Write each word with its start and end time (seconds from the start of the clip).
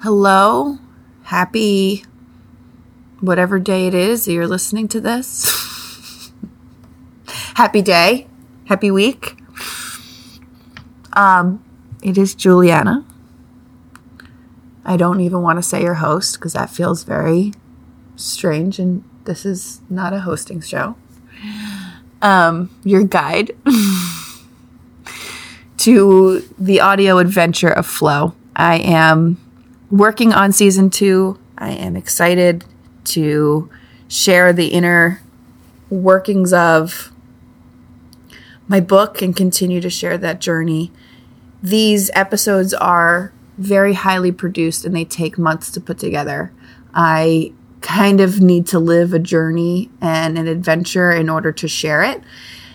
Hello. 0.00 0.78
Happy 1.24 2.04
whatever 3.20 3.58
day 3.58 3.86
it 3.86 3.94
is 3.94 4.24
that 4.24 4.32
you're 4.32 4.46
listening 4.46 4.88
to 4.88 5.00
this. 5.00 6.30
Happy 7.54 7.80
day. 7.80 8.26
Happy 8.66 8.90
week. 8.90 9.36
Um, 11.14 11.64
it 12.02 12.18
is 12.18 12.34
Juliana. 12.34 13.04
I 14.84 14.98
don't 14.98 15.20
even 15.20 15.40
want 15.40 15.58
to 15.58 15.62
say 15.62 15.82
your 15.82 15.94
host 15.94 16.34
because 16.34 16.52
that 16.52 16.68
feels 16.68 17.04
very 17.04 17.54
strange 18.16 18.78
and 18.78 19.02
this 19.24 19.46
is 19.46 19.80
not 19.88 20.12
a 20.12 20.20
hosting 20.20 20.60
show. 20.60 20.96
Um, 22.20 22.68
your 22.84 23.04
guide 23.04 23.52
to 25.78 26.40
the 26.58 26.80
audio 26.80 27.18
adventure 27.18 27.70
of 27.70 27.86
Flow. 27.86 28.34
I 28.54 28.78
am 28.78 29.38
working 29.94 30.32
on 30.32 30.50
season 30.50 30.90
two. 30.90 31.38
I 31.56 31.70
am 31.70 31.94
excited 31.94 32.64
to 33.04 33.70
share 34.08 34.52
the 34.52 34.66
inner 34.68 35.22
workings 35.88 36.52
of 36.52 37.12
my 38.66 38.80
book 38.80 39.22
and 39.22 39.36
continue 39.36 39.80
to 39.80 39.88
share 39.88 40.18
that 40.18 40.40
journey. 40.40 40.90
These 41.62 42.10
episodes 42.14 42.74
are 42.74 43.32
very 43.56 43.92
highly 43.92 44.32
produced 44.32 44.84
and 44.84 44.96
they 44.96 45.04
take 45.04 45.38
months 45.38 45.70
to 45.70 45.80
put 45.80 45.98
together. 46.00 46.52
I 46.92 47.52
kind 47.80 48.20
of 48.20 48.40
need 48.40 48.66
to 48.68 48.80
live 48.80 49.12
a 49.12 49.20
journey 49.20 49.90
and 50.00 50.36
an 50.36 50.48
adventure 50.48 51.12
in 51.12 51.28
order 51.28 51.52
to 51.52 51.68
share 51.68 52.02
it. 52.02 52.20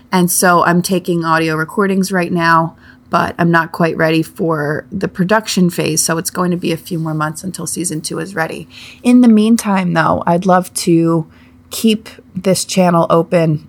And 0.10 0.32
so 0.32 0.64
I'm 0.64 0.82
taking 0.82 1.26
audio 1.26 1.56
recordings 1.56 2.14
right 2.14 2.32
now 2.32 2.78
but 3.10 3.36
I'm 3.38 3.52
not 3.52 3.72
quite 3.72 3.98
ready 3.98 4.22
for 4.22 4.86
the 4.92 5.08
production 5.08 5.70
phase. 5.70 6.04
So 6.04 6.18
it's 6.18 6.30
going 6.30 6.52
to 6.52 6.58
be 6.58 6.72
a 6.72 6.78
few 6.78 7.00
more 7.00 7.14
months 7.14 7.44
until 7.44 7.66
season 7.66 8.02
two 8.02 8.20
is 8.20 8.36
ready. 8.36 8.68
In 9.04 9.22
the 9.22 9.28
meantime, 9.28 9.94
though, 9.94 10.24
I'd 10.28 10.46
love 10.46 10.74
to 10.76 11.30
keep 11.72 12.10
this 12.36 12.66
channel 12.66 13.08
open, 13.10 13.68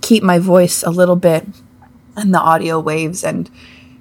keep 0.00 0.22
my 0.22 0.38
voice 0.38 0.82
a 0.82 0.90
little 0.90 1.16
bit 1.16 1.46
in 2.16 2.30
the 2.30 2.40
audio 2.40 2.80
waves, 2.80 3.24
and 3.24 3.50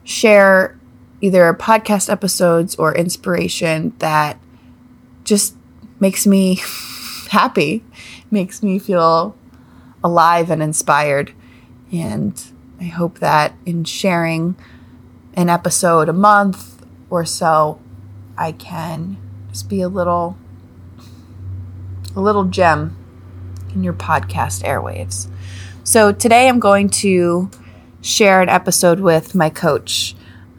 share 0.04 0.78
either 1.22 1.54
podcast 1.54 2.10
episodes 2.10 2.76
or 2.76 2.96
inspiration 2.96 3.94
that 4.00 4.40
just 5.24 5.56
makes 6.00 6.26
me 6.26 6.60
happy, 7.30 7.84
makes 8.30 8.64
me 8.64 8.80
feel 8.80 9.36
alive 10.04 10.50
and 10.50 10.64
inspired. 10.64 11.34
And 11.92 12.42
I 12.82 12.86
hope 12.86 13.20
that 13.20 13.54
in 13.64 13.84
sharing 13.84 14.56
an 15.36 15.50
episode 15.50 16.10
a 16.10 16.14
month 16.14 16.84
or 17.12 17.26
so, 17.26 17.80
I 18.36 18.54
can 18.54 19.18
just 19.50 19.70
be 19.70 19.82
a 19.82 19.88
little 19.88 20.36
a 22.16 22.20
little 22.20 22.46
gem 22.46 22.98
in 23.76 23.84
your 23.84 23.94
podcast 23.94 24.64
airwaves. 24.64 25.30
So 25.84 26.12
today 26.12 26.50
I'm 26.50 26.60
going 26.60 26.90
to 26.90 27.52
share 28.02 28.42
an 28.42 28.50
episode 28.50 29.00
with 29.00 29.36
my 29.36 29.52
coach. 29.52 30.16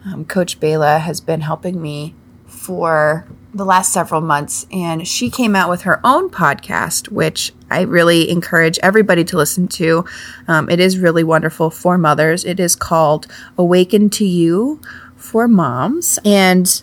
Um, 0.07 0.25
coach 0.25 0.61
Bayla 0.61 1.01
has 1.01 1.21
been 1.21 1.41
helping 1.41 1.83
me 1.83 2.15
for 2.47 3.27
the 3.55 3.65
last 3.65 3.93
several 3.93 4.21
months, 4.21 4.67
and 4.73 5.07
she 5.07 5.29
came 5.29 5.55
out 5.55 5.69
with 5.69 5.83
her 5.83 6.01
own 6.05 6.31
podcast, 6.31 7.11
which 7.11 7.53
I 7.71 7.83
really 7.83 8.31
encourage 8.31 8.79
everybody 8.83 9.25
to 9.25 9.37
listen 9.37 9.69
to. 9.69 10.05
Um, 10.49 10.71
it 10.71 10.81
is 10.81 10.99
really 10.99 11.25
wonderful 11.25 11.71
for 11.71 11.99
mothers. 11.99 12.45
It 12.45 12.59
is 12.59 12.75
called 12.75 13.27
Awaken 13.59 14.11
to 14.11 14.25
You 14.25 14.81
for 15.17 15.47
Moms, 15.49 16.19
and 16.25 16.83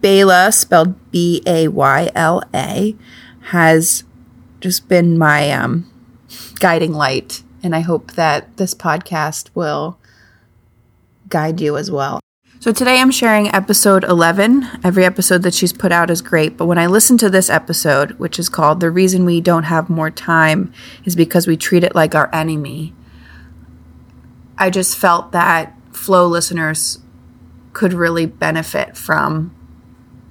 Bayla, 0.00 0.52
spelled 0.54 1.10
B 1.10 1.42
A 1.46 1.68
Y 1.68 2.10
L 2.14 2.42
A, 2.54 2.96
has 3.40 4.04
just 4.60 4.88
been 4.88 5.18
my 5.18 5.50
um, 5.50 5.90
guiding 6.58 6.92
light, 6.92 7.42
and 7.62 7.74
I 7.74 7.80
hope 7.80 8.12
that 8.12 8.56
this 8.56 8.74
podcast 8.74 9.50
will 9.54 9.98
guide 11.28 11.60
you 11.60 11.76
as 11.76 11.90
well. 11.90 12.19
So 12.60 12.72
today 12.72 13.00
I'm 13.00 13.10
sharing 13.10 13.48
episode 13.54 14.04
11. 14.04 14.68
Every 14.84 15.02
episode 15.06 15.44
that 15.44 15.54
she's 15.54 15.72
put 15.72 15.92
out 15.92 16.10
is 16.10 16.20
great, 16.20 16.58
but 16.58 16.66
when 16.66 16.76
I 16.76 16.88
listen 16.88 17.16
to 17.16 17.30
this 17.30 17.48
episode, 17.48 18.10
which 18.18 18.38
is 18.38 18.50
called 18.50 18.80
The 18.80 18.90
Reason 18.90 19.24
We 19.24 19.40
Don't 19.40 19.62
Have 19.62 19.88
More 19.88 20.10
Time 20.10 20.70
is 21.06 21.16
Because 21.16 21.46
We 21.46 21.56
Treat 21.56 21.84
It 21.84 21.94
Like 21.94 22.14
Our 22.14 22.28
Enemy, 22.34 22.92
I 24.58 24.68
just 24.68 24.98
felt 24.98 25.32
that 25.32 25.74
flow 25.90 26.26
listeners 26.26 26.98
could 27.72 27.94
really 27.94 28.26
benefit 28.26 28.94
from 28.94 29.56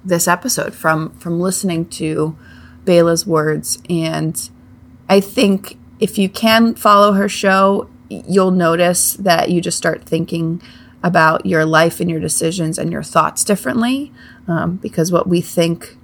this 0.04 0.28
episode, 0.28 0.72
from 0.72 1.10
from 1.18 1.40
listening 1.40 1.88
to 1.88 2.38
Bayla's 2.84 3.26
words. 3.26 3.82
And 3.90 4.48
I 5.08 5.18
think 5.18 5.80
if 5.98 6.16
you 6.16 6.28
can 6.28 6.76
follow 6.76 7.14
her 7.14 7.28
show, 7.28 7.90
you'll 8.08 8.52
notice 8.52 9.14
that 9.14 9.50
you 9.50 9.60
just 9.60 9.76
start 9.76 10.04
thinking 10.04 10.62
about 11.02 11.46
your 11.46 11.64
life 11.64 12.00
and 12.00 12.10
your 12.10 12.20
decisions 12.20 12.78
and 12.78 12.92
your 12.92 13.02
thoughts 13.02 13.44
differently 13.44 14.12
um, 14.46 14.76
because 14.76 15.10
what 15.10 15.26
we 15.26 15.40
think 15.40 15.96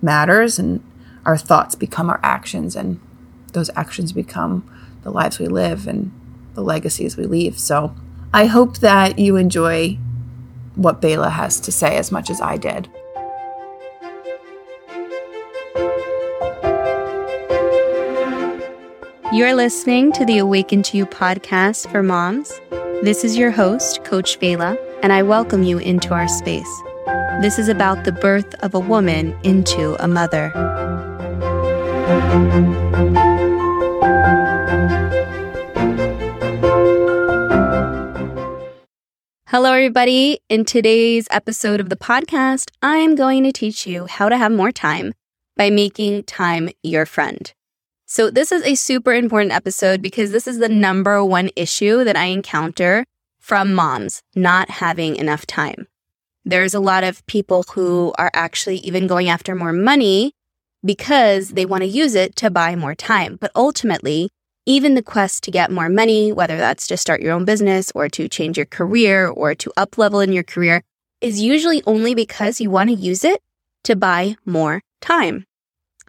matters 0.00 0.58
and 0.58 0.82
our 1.26 1.36
thoughts 1.36 1.74
become 1.74 2.08
our 2.08 2.20
actions 2.22 2.76
and 2.76 3.00
those 3.52 3.70
actions 3.74 4.12
become 4.12 4.68
the 5.02 5.10
lives 5.10 5.38
we 5.38 5.48
live 5.48 5.86
and 5.86 6.12
the 6.54 6.62
legacies 6.62 7.16
we 7.16 7.24
leave. 7.24 7.58
So 7.58 7.94
I 8.32 8.46
hope 8.46 8.78
that 8.78 9.18
you 9.18 9.36
enjoy 9.36 9.98
what 10.74 11.02
Bayla 11.02 11.30
has 11.32 11.58
to 11.60 11.72
say 11.72 11.96
as 11.96 12.12
much 12.12 12.30
as 12.30 12.40
I 12.40 12.56
did. 12.56 12.88
You're 19.32 19.54
listening 19.54 20.12
to 20.12 20.24
the 20.24 20.38
Awaken 20.38 20.82
to 20.84 20.96
You 20.96 21.06
podcast 21.06 21.90
for 21.90 22.02
moms. 22.02 22.60
This 23.00 23.22
is 23.22 23.36
your 23.36 23.52
host, 23.52 24.02
Coach 24.02 24.40
Bayla, 24.40 24.76
and 25.04 25.12
I 25.12 25.22
welcome 25.22 25.62
you 25.62 25.78
into 25.78 26.12
our 26.12 26.26
space. 26.26 26.68
This 27.40 27.56
is 27.56 27.68
about 27.68 28.02
the 28.02 28.10
birth 28.10 28.52
of 28.56 28.74
a 28.74 28.80
woman 28.80 29.38
into 29.44 29.94
a 30.02 30.08
mother. 30.08 30.48
Hello, 39.46 39.72
everybody. 39.72 40.40
In 40.48 40.64
today's 40.64 41.28
episode 41.30 41.78
of 41.78 41.90
the 41.90 41.96
podcast, 41.96 42.72
I 42.82 42.96
am 42.96 43.14
going 43.14 43.44
to 43.44 43.52
teach 43.52 43.86
you 43.86 44.06
how 44.06 44.28
to 44.28 44.36
have 44.36 44.50
more 44.50 44.72
time 44.72 45.14
by 45.56 45.70
making 45.70 46.24
time 46.24 46.68
your 46.82 47.06
friend. 47.06 47.52
So, 48.10 48.30
this 48.30 48.52
is 48.52 48.62
a 48.62 48.74
super 48.74 49.12
important 49.12 49.52
episode 49.52 50.00
because 50.00 50.32
this 50.32 50.46
is 50.46 50.60
the 50.60 50.68
number 50.70 51.22
one 51.22 51.50
issue 51.56 52.04
that 52.04 52.16
I 52.16 52.24
encounter 52.24 53.04
from 53.38 53.74
moms 53.74 54.22
not 54.34 54.70
having 54.70 55.16
enough 55.16 55.44
time. 55.44 55.86
There's 56.42 56.72
a 56.72 56.80
lot 56.80 57.04
of 57.04 57.24
people 57.26 57.66
who 57.74 58.14
are 58.16 58.30
actually 58.32 58.78
even 58.78 59.08
going 59.08 59.28
after 59.28 59.54
more 59.54 59.74
money 59.74 60.32
because 60.82 61.50
they 61.50 61.66
want 61.66 61.82
to 61.82 61.86
use 61.86 62.14
it 62.14 62.34
to 62.36 62.48
buy 62.48 62.74
more 62.76 62.94
time. 62.94 63.36
But 63.38 63.52
ultimately, 63.54 64.30
even 64.64 64.94
the 64.94 65.02
quest 65.02 65.44
to 65.44 65.50
get 65.50 65.70
more 65.70 65.90
money, 65.90 66.32
whether 66.32 66.56
that's 66.56 66.86
to 66.86 66.96
start 66.96 67.20
your 67.20 67.34
own 67.34 67.44
business 67.44 67.92
or 67.94 68.08
to 68.08 68.26
change 68.26 68.56
your 68.56 68.64
career 68.64 69.28
or 69.28 69.54
to 69.56 69.70
up 69.76 69.98
level 69.98 70.20
in 70.20 70.32
your 70.32 70.44
career, 70.44 70.82
is 71.20 71.42
usually 71.42 71.82
only 71.86 72.14
because 72.14 72.58
you 72.58 72.70
want 72.70 72.88
to 72.88 72.96
use 72.96 73.22
it 73.22 73.42
to 73.84 73.94
buy 73.94 74.36
more 74.46 74.80
time. 75.02 75.44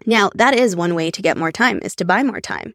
Now, 0.06 0.30
that 0.34 0.54
is 0.54 0.76
one 0.76 0.94
way 0.94 1.10
to 1.10 1.22
get 1.22 1.36
more 1.36 1.52
time 1.52 1.80
is 1.82 1.94
to 1.96 2.04
buy 2.04 2.22
more 2.22 2.40
time. 2.40 2.74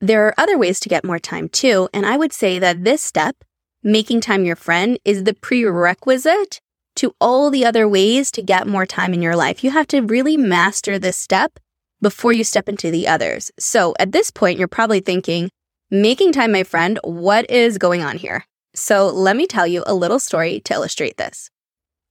There 0.00 0.26
are 0.26 0.34
other 0.36 0.58
ways 0.58 0.80
to 0.80 0.88
get 0.88 1.04
more 1.04 1.18
time 1.18 1.48
too. 1.48 1.88
And 1.92 2.04
I 2.04 2.16
would 2.16 2.32
say 2.32 2.58
that 2.58 2.84
this 2.84 3.02
step, 3.02 3.36
making 3.82 4.20
time 4.20 4.44
your 4.44 4.56
friend, 4.56 4.98
is 5.04 5.24
the 5.24 5.34
prerequisite 5.34 6.60
to 6.96 7.14
all 7.20 7.50
the 7.50 7.64
other 7.64 7.88
ways 7.88 8.30
to 8.32 8.42
get 8.42 8.66
more 8.66 8.86
time 8.86 9.14
in 9.14 9.22
your 9.22 9.36
life. 9.36 9.64
You 9.64 9.70
have 9.70 9.88
to 9.88 10.00
really 10.00 10.36
master 10.36 10.98
this 10.98 11.16
step 11.16 11.58
before 12.00 12.32
you 12.32 12.44
step 12.44 12.68
into 12.68 12.90
the 12.90 13.08
others. 13.08 13.50
So 13.58 13.94
at 13.98 14.12
this 14.12 14.30
point, 14.30 14.58
you're 14.58 14.68
probably 14.68 15.00
thinking, 15.00 15.50
making 15.90 16.32
time 16.32 16.52
my 16.52 16.62
friend, 16.62 16.98
what 17.02 17.50
is 17.50 17.78
going 17.78 18.02
on 18.02 18.18
here? 18.18 18.44
So 18.74 19.08
let 19.08 19.36
me 19.36 19.46
tell 19.46 19.66
you 19.66 19.82
a 19.86 19.94
little 19.94 20.18
story 20.18 20.60
to 20.60 20.74
illustrate 20.74 21.16
this. 21.16 21.50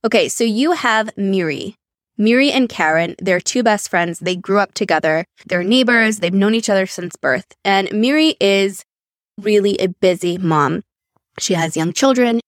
Okay, 0.05 0.29
so 0.29 0.43
you 0.43 0.71
have 0.71 1.15
Miri. 1.15 1.75
Miri 2.17 2.51
and 2.51 2.69
Karen, 2.69 3.15
they're 3.19 3.39
two 3.39 3.63
best 3.63 3.89
friends. 3.89 4.19
They 4.19 4.35
grew 4.35 4.59
up 4.59 4.73
together. 4.73 5.25
They're 5.47 5.63
neighbors. 5.63 6.19
They've 6.19 6.33
known 6.33 6.53
each 6.53 6.69
other 6.69 6.85
since 6.85 7.15
birth. 7.15 7.55
And 7.65 7.91
Miri 7.91 8.35
is 8.39 8.83
really 9.41 9.75
a 9.79 9.87
busy 9.87 10.37
mom. 10.37 10.83
She 11.39 11.55
has 11.55 11.75
young 11.75 11.91
children. 11.91 12.39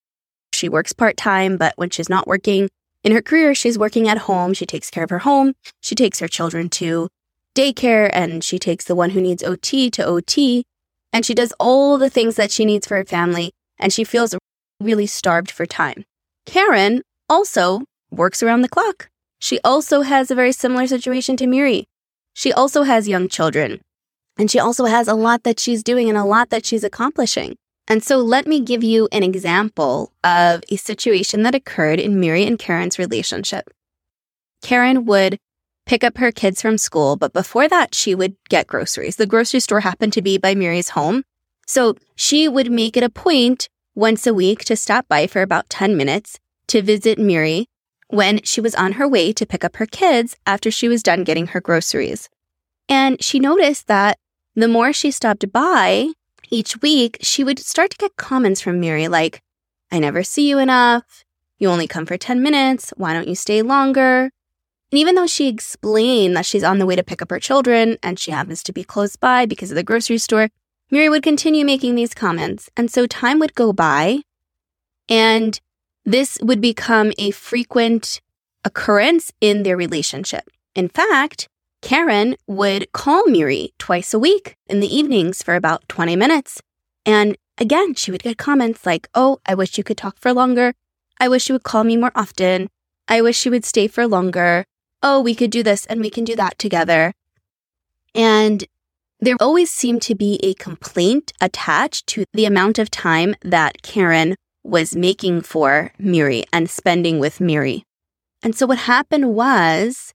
She 0.53 0.69
works 0.69 0.94
part 0.94 1.17
time, 1.17 1.57
but 1.57 1.73
when 1.77 1.89
she's 1.89 2.09
not 2.09 2.27
working 2.27 2.69
in 3.03 3.12
her 3.12 3.21
career, 3.21 3.56
she's 3.56 3.77
working 3.77 4.07
at 4.07 4.19
home. 4.19 4.53
She 4.53 4.65
takes 4.65 4.91
care 4.91 5.03
of 5.03 5.09
her 5.09 5.19
home. 5.19 5.53
She 5.81 5.95
takes 5.95 6.19
her 6.19 6.27
children 6.27 6.69
to 6.69 7.09
daycare 7.56 8.09
and 8.13 8.44
she 8.44 8.59
takes 8.59 8.85
the 8.85 8.95
one 8.95 9.11
who 9.11 9.21
needs 9.21 9.44
OT 9.44 9.89
to 9.89 10.06
OT. 10.06 10.63
And 11.11 11.25
she 11.25 11.33
does 11.33 11.53
all 11.59 11.97
the 11.97 12.09
things 12.09 12.35
that 12.35 12.51
she 12.51 12.65
needs 12.65 12.85
for 12.85 12.97
her 12.97 13.06
family. 13.06 13.51
And 13.79 13.91
she 13.91 14.03
feels 14.03 14.35
really 14.79 15.07
starved 15.07 15.50
for 15.50 15.65
time. 15.65 16.06
Karen 16.45 17.01
also 17.29 17.81
works 18.11 18.44
around 18.44 18.61
the 18.61 18.69
clock. 18.69 19.09
She 19.39 19.59
also 19.63 20.01
has 20.01 20.31
a 20.31 20.35
very 20.35 20.51
similar 20.51 20.87
situation 20.87 21.37
to 21.37 21.47
Miri. 21.47 21.87
She 22.33 22.51
also 22.51 22.83
has 22.83 23.07
young 23.07 23.27
children. 23.27 23.81
And 24.37 24.51
she 24.51 24.59
also 24.59 24.85
has 24.85 25.07
a 25.07 25.13
lot 25.13 25.43
that 25.43 25.59
she's 25.59 25.83
doing 25.83 26.09
and 26.09 26.17
a 26.17 26.25
lot 26.25 26.49
that 26.49 26.65
she's 26.65 26.83
accomplishing. 26.83 27.55
And 27.87 28.03
so 28.03 28.17
let 28.17 28.47
me 28.47 28.59
give 28.59 28.83
you 28.83 29.07
an 29.11 29.23
example 29.23 30.11
of 30.23 30.63
a 30.69 30.75
situation 30.75 31.43
that 31.43 31.55
occurred 31.55 31.99
in 31.99 32.19
Miri 32.19 32.45
and 32.45 32.57
Karen's 32.57 32.99
relationship. 32.99 33.69
Karen 34.61 35.05
would 35.05 35.37
pick 35.85 36.03
up 36.03 36.17
her 36.17 36.31
kids 36.31 36.61
from 36.61 36.77
school, 36.77 37.15
but 37.15 37.31
before 37.31 37.67
that, 37.67 37.93
she 37.93 38.15
would 38.15 38.35
get 38.49 38.67
groceries. 38.67 39.17
The 39.17 39.27
grocery 39.27 39.59
store 39.59 39.81
happened 39.81 40.13
to 40.13 40.21
be 40.21 40.37
by 40.37 40.55
Miri's 40.55 40.89
home. 40.89 41.23
So 41.67 41.95
she 42.15 42.47
would 42.47 42.71
make 42.71 42.97
it 42.97 43.03
a 43.03 43.09
point 43.09 43.69
once 43.93 44.25
a 44.25 44.33
week 44.33 44.65
to 44.65 44.75
stop 44.75 45.07
by 45.07 45.27
for 45.27 45.41
about 45.41 45.69
10 45.69 45.95
minutes 45.95 46.39
to 46.67 46.81
visit 46.81 47.19
Miri 47.19 47.67
when 48.07 48.42
she 48.44 48.62
was 48.62 48.75
on 48.75 48.94
her 48.94 49.07
way 49.07 49.34
to 49.34 49.46
pick 49.46 49.63
up 49.63 49.78
her 49.78 49.86
kids 49.86 50.36
after 50.46 50.69
she 50.69 50.88
was 50.88 51.04
done 51.04 51.24
getting 51.24 51.48
her 51.48 51.62
groceries. 51.62 52.30
And 52.88 53.22
she 53.24 53.40
noticed 53.40 53.88
that 53.88 54.18
the 54.56 54.68
more 54.68 54.94
she 54.94 55.12
stopped 55.12 55.52
by 55.52 56.10
each 56.50 56.81
week, 56.81 57.18
she 57.22 57.44
would 57.44 57.60
start 57.60 57.92
to 57.92 57.98
get 57.98 58.16
comments 58.16 58.62
from 58.62 58.80
Miri 58.80 59.07
like, 59.07 59.42
I 59.92 60.00
never 60.00 60.24
see 60.24 60.50
you 60.50 60.60
enough. 60.60 61.24
You 61.57 61.69
only 61.69 61.88
come 61.88 62.06
for 62.06 62.18
10 62.18 62.42
minutes. 62.42 62.94
Why 62.98 63.13
don't 63.13 63.28
you 63.28 63.36
stay 63.36 63.62
longer? 63.62 64.30
And 64.92 65.00
even 65.00 65.16
though 65.16 65.28
she 65.28 65.48
explained 65.48 66.36
that 66.36 66.46
she's 66.46 66.63
on 66.63 66.80
the 66.80 66.86
way 66.86 66.96
to 66.96 67.04
pick 67.04 67.22
up 67.22 67.31
her 67.31 67.40
children 67.40 67.98
and 68.04 68.19
she 68.19 68.31
happens 68.31 68.62
to 68.63 68.74
be 68.74 68.84
close 68.84 69.16
by 69.16 69.46
because 69.46 69.72
of 69.72 69.75
the 69.75 69.84
grocery 69.84 70.18
store, 70.18 70.50
Miri 70.92 71.10
would 71.10 71.24
continue 71.24 71.66
making 71.66 71.96
these 71.96 72.13
comments. 72.13 72.69
And 72.78 72.92
so 72.92 73.07
time 73.07 73.40
would 73.40 73.56
go 73.56 73.74
by 73.74 74.22
and 75.10 75.60
this 76.06 76.38
would 76.42 76.62
become 76.62 77.12
a 77.18 77.31
frequent 77.31 78.22
occurrence 78.63 79.31
in 79.42 79.63
their 79.63 79.75
relationship. 79.75 80.50
In 80.75 80.88
fact, 80.88 81.48
Karen 81.81 82.36
would 82.48 82.92
call 82.94 83.25
Miri 83.28 83.74
twice 83.78 84.13
a 84.13 84.19
week 84.19 84.56
in 84.68 84.80
the 84.80 84.96
evenings 84.96 85.44
for 85.44 85.56
about 85.56 85.88
20 85.90 86.16
minutes. 86.16 86.62
And 87.06 87.38
again, 87.57 87.96
she 87.96 88.12
would 88.12 88.24
get 88.24 88.38
comments 88.38 88.86
like, 88.86 89.07
Oh, 89.13 89.40
I 89.46 89.56
wish 89.56 89.78
you 89.78 89.84
could 89.84 89.98
talk 89.98 90.18
for 90.19 90.34
longer. 90.34 90.74
I 91.19 91.28
wish 91.28 91.48
you 91.48 91.54
would 91.54 91.63
call 91.63 91.84
me 91.84 91.98
more 91.98 92.12
often. 92.16 92.69
I 93.07 93.22
wish 93.22 93.46
you 93.46 93.52
would 93.52 93.66
stay 93.66 93.88
for 93.88 94.07
longer. 94.07 94.66
Oh, 95.04 95.22
we 95.22 95.36
could 95.36 95.52
do 95.52 95.63
this 95.63 95.86
and 95.86 96.02
we 96.02 96.10
can 96.10 96.24
do 96.24 96.36
that 96.36 96.57
together. 96.57 97.13
And 98.13 98.66
there 99.19 99.36
always 99.40 99.72
seemed 99.72 100.02
to 100.04 100.16
be 100.16 100.40
a 100.44 100.56
complaint 100.56 101.31
attached 101.40 102.07
to 102.07 102.25
the 102.34 102.46
amount 102.46 102.80
of 102.80 102.92
time 102.92 103.36
that 103.44 103.81
Karen 103.81 104.36
was 104.65 104.95
making 104.95 105.41
for 105.41 105.91
Miri 106.00 106.44
and 106.51 106.69
spending 106.69 107.19
with 107.19 107.39
Miri. 107.39 107.85
And 108.41 108.56
so 108.56 108.65
what 108.65 108.79
happened 108.79 109.33
was 109.33 110.13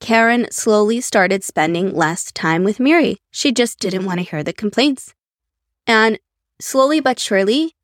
Karen 0.00 0.46
slowly 0.50 1.00
started 1.00 1.44
spending 1.44 1.94
less 1.94 2.32
time 2.32 2.64
with 2.64 2.80
Miri. 2.80 3.18
She 3.30 3.52
just 3.52 3.78
didn't 3.78 4.04
want 4.04 4.18
to 4.18 4.24
hear 4.24 4.42
the 4.42 4.52
complaints. 4.52 5.14
And 5.86 6.18
slowly 6.60 7.00
but 7.00 7.20
surely, 7.20 7.74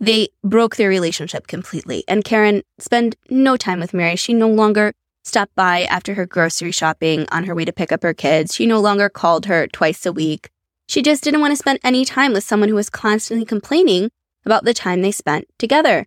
they 0.00 0.28
broke 0.42 0.76
their 0.76 0.88
relationship 0.88 1.46
completely. 1.46 2.02
And 2.08 2.24
Karen 2.24 2.62
spent 2.78 3.16
no 3.30 3.56
time 3.56 3.80
with 3.80 3.94
Miri. 3.94 4.16
She 4.16 4.32
no 4.32 4.48
longer 4.48 4.92
stopped 5.24 5.54
by 5.54 5.82
after 5.82 6.14
her 6.14 6.26
grocery 6.26 6.72
shopping 6.72 7.26
on 7.30 7.44
her 7.44 7.54
way 7.54 7.64
to 7.64 7.72
pick 7.72 7.92
up 7.92 8.02
her 8.02 8.14
kids. 8.14 8.54
She 8.54 8.66
no 8.66 8.80
longer 8.80 9.08
called 9.08 9.46
her 9.46 9.66
twice 9.66 10.06
a 10.06 10.12
week. 10.12 10.50
She 10.88 11.02
just 11.02 11.22
didn't 11.22 11.40
want 11.42 11.52
to 11.52 11.56
spend 11.56 11.80
any 11.84 12.04
time 12.04 12.32
with 12.32 12.44
someone 12.44 12.70
who 12.70 12.74
was 12.74 12.88
constantly 12.88 13.44
complaining 13.44 14.10
about 14.48 14.64
the 14.64 14.72
time 14.72 15.02
they 15.02 15.12
spent 15.12 15.46
together, 15.58 16.06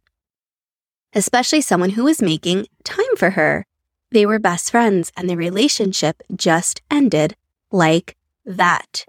especially 1.14 1.62
someone 1.62 1.92
who 1.92 2.04
was 2.04 2.24
making 2.24 2.66
time 2.84 3.16
for 3.16 3.30
her. 3.32 3.68
They 4.10 4.26
were 4.26 4.40
best 4.40 4.72
friends 4.72 5.12
and 5.16 5.30
the 5.30 5.38
relationship 5.38 6.24
just 6.36 6.82
ended 6.90 7.36
like 7.72 8.18
that. 8.44 9.06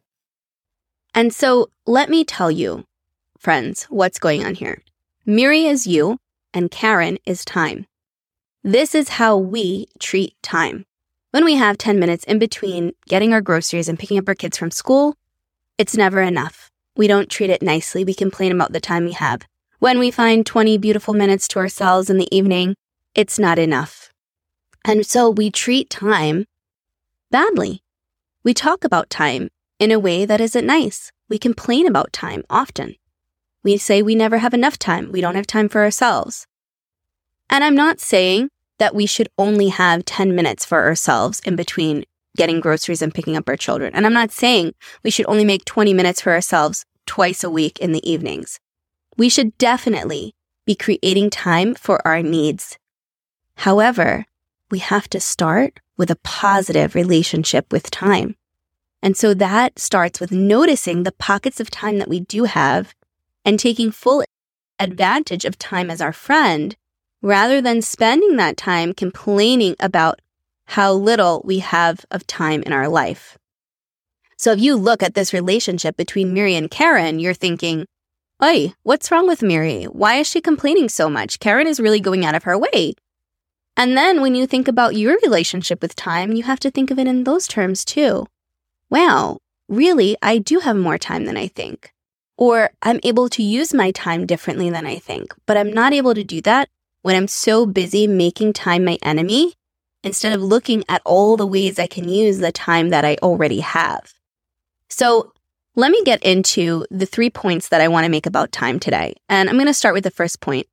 And 1.14 1.32
so 1.32 1.70
let 1.86 2.10
me 2.10 2.24
tell 2.24 2.50
you, 2.50 2.84
friends, 3.38 3.84
what's 3.84 4.18
going 4.18 4.44
on 4.44 4.54
here. 4.54 4.82
Miri 5.24 5.64
is 5.64 5.86
you 5.86 6.18
and 6.52 6.70
Karen 6.70 7.16
is 7.24 7.42
time. 7.42 7.86
This 8.62 8.94
is 8.94 9.16
how 9.16 9.38
we 9.38 9.86
treat 9.98 10.34
time. 10.42 10.84
When 11.30 11.46
we 11.46 11.54
have 11.54 11.78
10 11.78 11.98
minutes 11.98 12.24
in 12.24 12.38
between 12.38 12.92
getting 13.08 13.32
our 13.32 13.40
groceries 13.40 13.88
and 13.88 13.98
picking 13.98 14.18
up 14.18 14.28
our 14.28 14.34
kids 14.34 14.58
from 14.58 14.70
school, 14.70 15.16
it's 15.78 15.96
never 15.96 16.20
enough. 16.20 16.61
We 16.96 17.06
don't 17.06 17.30
treat 17.30 17.50
it 17.50 17.62
nicely. 17.62 18.04
We 18.04 18.14
complain 18.14 18.52
about 18.52 18.72
the 18.72 18.80
time 18.80 19.04
we 19.04 19.12
have. 19.12 19.42
When 19.78 19.98
we 19.98 20.10
find 20.10 20.44
20 20.44 20.78
beautiful 20.78 21.14
minutes 21.14 21.48
to 21.48 21.58
ourselves 21.58 22.10
in 22.10 22.18
the 22.18 22.34
evening, 22.34 22.76
it's 23.14 23.38
not 23.38 23.58
enough. 23.58 24.10
And 24.84 25.06
so 25.06 25.30
we 25.30 25.50
treat 25.50 25.90
time 25.90 26.46
badly. 27.30 27.82
We 28.44 28.54
talk 28.54 28.84
about 28.84 29.10
time 29.10 29.48
in 29.78 29.90
a 29.90 29.98
way 29.98 30.24
that 30.24 30.40
isn't 30.40 30.66
nice. 30.66 31.12
We 31.28 31.38
complain 31.38 31.86
about 31.86 32.12
time 32.12 32.44
often. 32.50 32.96
We 33.64 33.76
say 33.76 34.02
we 34.02 34.14
never 34.14 34.38
have 34.38 34.54
enough 34.54 34.78
time. 34.78 35.12
We 35.12 35.20
don't 35.20 35.36
have 35.36 35.46
time 35.46 35.68
for 35.68 35.82
ourselves. 35.82 36.46
And 37.48 37.64
I'm 37.64 37.74
not 37.74 38.00
saying 38.00 38.50
that 38.78 38.94
we 38.94 39.06
should 39.06 39.28
only 39.38 39.68
have 39.68 40.04
10 40.04 40.34
minutes 40.34 40.64
for 40.64 40.82
ourselves 40.84 41.40
in 41.44 41.56
between 41.56 42.04
getting 42.36 42.60
groceries 42.60 43.02
and 43.02 43.14
picking 43.14 43.36
up 43.36 43.48
our 43.48 43.56
children. 43.56 43.94
And 43.94 44.06
I'm 44.06 44.12
not 44.12 44.30
saying 44.30 44.74
we 45.02 45.10
should 45.10 45.26
only 45.26 45.44
make 45.44 45.64
20 45.64 45.92
minutes 45.92 46.20
for 46.20 46.32
ourselves 46.32 46.84
twice 47.06 47.44
a 47.44 47.50
week 47.50 47.78
in 47.78 47.92
the 47.92 48.10
evenings. 48.10 48.58
We 49.16 49.28
should 49.28 49.56
definitely 49.58 50.34
be 50.64 50.74
creating 50.74 51.30
time 51.30 51.74
for 51.74 52.06
our 52.06 52.22
needs. 52.22 52.78
However, 53.56 54.24
we 54.70 54.78
have 54.78 55.08
to 55.10 55.20
start 55.20 55.80
with 55.98 56.10
a 56.10 56.16
positive 56.16 56.94
relationship 56.94 57.70
with 57.70 57.90
time. 57.90 58.36
And 59.02 59.16
so 59.16 59.34
that 59.34 59.78
starts 59.78 60.20
with 60.20 60.32
noticing 60.32 61.02
the 61.02 61.12
pockets 61.12 61.60
of 61.60 61.70
time 61.70 61.98
that 61.98 62.08
we 62.08 62.20
do 62.20 62.44
have 62.44 62.94
and 63.44 63.58
taking 63.58 63.90
full 63.90 64.24
advantage 64.78 65.44
of 65.44 65.58
time 65.58 65.90
as 65.90 66.00
our 66.00 66.12
friend 66.12 66.76
rather 67.20 67.60
than 67.60 67.82
spending 67.82 68.36
that 68.36 68.56
time 68.56 68.94
complaining 68.94 69.76
about 69.78 70.21
how 70.72 70.90
little 70.90 71.42
we 71.44 71.58
have 71.58 72.06
of 72.10 72.26
time 72.26 72.62
in 72.62 72.72
our 72.72 72.88
life. 72.88 73.36
So 74.38 74.52
if 74.52 74.60
you 74.60 74.74
look 74.74 75.02
at 75.02 75.12
this 75.12 75.34
relationship 75.34 75.98
between 75.98 76.32
Miri 76.32 76.54
and 76.54 76.70
Karen, 76.70 77.18
you're 77.18 77.34
thinking, 77.34 77.84
Oi, 78.42 78.72
what's 78.82 79.10
wrong 79.10 79.26
with 79.26 79.42
Miri? 79.42 79.84
Why 79.84 80.16
is 80.16 80.26
she 80.26 80.40
complaining 80.40 80.88
so 80.88 81.10
much? 81.10 81.40
Karen 81.40 81.66
is 81.66 81.78
really 81.78 82.00
going 82.00 82.24
out 82.24 82.34
of 82.34 82.44
her 82.44 82.56
way. 82.56 82.94
And 83.76 83.98
then 83.98 84.22
when 84.22 84.34
you 84.34 84.46
think 84.46 84.66
about 84.66 84.96
your 84.96 85.18
relationship 85.22 85.82
with 85.82 85.94
time, 85.94 86.32
you 86.32 86.42
have 86.44 86.60
to 86.60 86.70
think 86.70 86.90
of 86.90 86.98
it 86.98 87.06
in 87.06 87.24
those 87.24 87.46
terms 87.46 87.84
too. 87.84 88.26
Wow, 88.88 89.40
really, 89.68 90.16
I 90.22 90.38
do 90.38 90.60
have 90.60 90.76
more 90.76 90.96
time 90.96 91.26
than 91.26 91.36
I 91.36 91.48
think. 91.48 91.92
Or 92.38 92.70
I'm 92.80 92.98
able 93.04 93.28
to 93.28 93.42
use 93.42 93.74
my 93.74 93.90
time 93.90 94.24
differently 94.24 94.70
than 94.70 94.86
I 94.86 94.96
think, 94.96 95.34
but 95.44 95.58
I'm 95.58 95.72
not 95.72 95.92
able 95.92 96.14
to 96.14 96.24
do 96.24 96.40
that 96.40 96.70
when 97.02 97.14
I'm 97.14 97.28
so 97.28 97.66
busy 97.66 98.06
making 98.06 98.54
time 98.54 98.86
my 98.86 98.96
enemy 99.02 99.52
instead 100.02 100.32
of 100.32 100.42
looking 100.42 100.84
at 100.88 101.02
all 101.04 101.36
the 101.36 101.46
ways 101.46 101.78
I 101.78 101.86
can 101.86 102.08
use 102.08 102.38
the 102.38 102.52
time 102.52 102.90
that 102.90 103.04
I 103.04 103.16
already 103.22 103.60
have. 103.60 104.12
So 104.88 105.32
let 105.74 105.90
me 105.90 106.02
get 106.04 106.22
into 106.22 106.84
the 106.90 107.06
three 107.06 107.30
points 107.30 107.68
that 107.68 107.80
I 107.80 107.88
want 107.88 108.04
to 108.04 108.10
make 108.10 108.26
about 108.26 108.52
time 108.52 108.78
today. 108.78 109.14
And 109.28 109.48
I'm 109.48 109.56
going 109.56 109.66
to 109.66 109.74
start 109.74 109.94
with 109.94 110.04
the 110.04 110.10
first 110.10 110.40
point, 110.40 110.66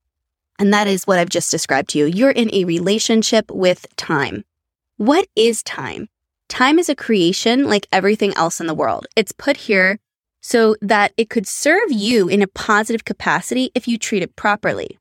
and 0.57 0.73
that 0.73 0.87
is 0.87 1.05
what 1.05 1.19
I've 1.19 1.29
just 1.29 1.51
described 1.51 1.89
to 1.89 1.99
you. 1.99 2.05
You're 2.05 2.31
in 2.31 2.53
a 2.53 2.65
relationship 2.65 3.49
with 3.49 3.85
time. 3.95 4.43
What 4.97 5.27
is 5.35 5.63
time? 5.63 6.09
Time 6.49 6.79
is 6.79 6.89
a 6.89 6.95
creation 6.95 7.65
like 7.65 7.87
everything 7.93 8.33
else 8.33 8.59
in 8.59 8.67
the 8.67 8.73
world. 8.73 9.05
It's 9.15 9.31
put 9.31 9.55
here 9.55 9.99
so 10.41 10.75
that 10.81 11.13
it 11.15 11.29
could 11.29 11.47
serve 11.47 11.91
you 11.91 12.27
in 12.27 12.41
a 12.41 12.47
positive 12.47 13.05
capacity 13.05 13.71
if 13.75 13.87
you 13.87 13.97
treat 13.97 14.23
it 14.23 14.35
properly. 14.35 14.97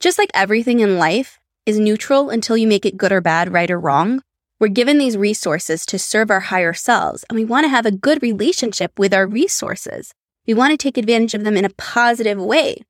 Just 0.00 0.18
like 0.18 0.30
everything 0.34 0.80
in 0.80 0.98
life, 0.98 1.38
is 1.66 1.78
neutral 1.78 2.30
until 2.30 2.56
you 2.56 2.66
make 2.66 2.84
it 2.84 2.96
good 2.96 3.12
or 3.12 3.20
bad, 3.20 3.52
right 3.52 3.70
or 3.70 3.78
wrong. 3.78 4.22
We're 4.60 4.68
given 4.68 4.98
these 4.98 5.16
resources 5.16 5.84
to 5.86 5.98
serve 5.98 6.30
our 6.30 6.40
higher 6.40 6.72
selves, 6.72 7.24
and 7.28 7.36
we 7.36 7.44
want 7.44 7.64
to 7.64 7.68
have 7.68 7.86
a 7.86 7.90
good 7.90 8.22
relationship 8.22 8.98
with 8.98 9.12
our 9.12 9.26
resources. 9.26 10.14
We 10.46 10.54
want 10.54 10.72
to 10.72 10.76
take 10.76 10.96
advantage 10.96 11.34
of 11.34 11.44
them 11.44 11.56
in 11.56 11.64
a 11.64 11.70
positive 11.70 12.38
way. 12.38 12.84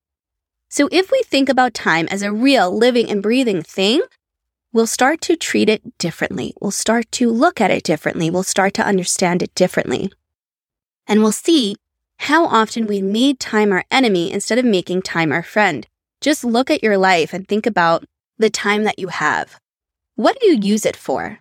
So 0.69 0.89
if 0.91 1.11
we 1.11 1.23
think 1.23 1.49
about 1.49 1.73
time 1.73 2.09
as 2.11 2.23
a 2.23 2.33
real 2.33 2.77
living 2.77 3.09
and 3.09 3.23
breathing 3.23 3.63
thing, 3.63 4.03
we'll 4.73 4.87
start 4.87 5.21
to 5.23 5.37
treat 5.37 5.69
it 5.69 5.97
differently. 5.99 6.53
We'll 6.61 6.73
start 6.73 7.11
to 7.13 7.31
look 7.31 7.61
at 7.61 7.71
it 7.71 7.85
differently. 7.85 8.29
We'll 8.31 8.43
start 8.43 8.75
to 8.75 8.87
understand 8.87 9.43
it 9.43 9.55
differently. 9.55 10.11
And 11.07 11.23
we'll 11.23 11.33
see 11.33 11.77
how 12.19 12.47
often 12.47 12.87
we 12.87 13.01
made 13.03 13.39
time 13.39 13.73
our 13.73 13.85
enemy 13.91 14.33
instead 14.33 14.59
of 14.59 14.65
making 14.65 15.03
time 15.03 15.33
our 15.33 15.43
friend. 15.43 15.87
Just 16.21 16.45
look 16.45 16.71
at 16.71 16.83
your 16.83 16.97
life 16.97 17.33
and 17.33 17.47
think 17.47 17.67
about 17.67 18.05
the 18.39 18.51
time 18.51 18.85
that 18.85 18.99
you 18.99 19.09
have. 19.09 19.59
What 20.17 20.39
do 20.41 20.47
you 20.47 20.59
use 20.61 20.87
it 20.87 20.97
for? 20.97 21.41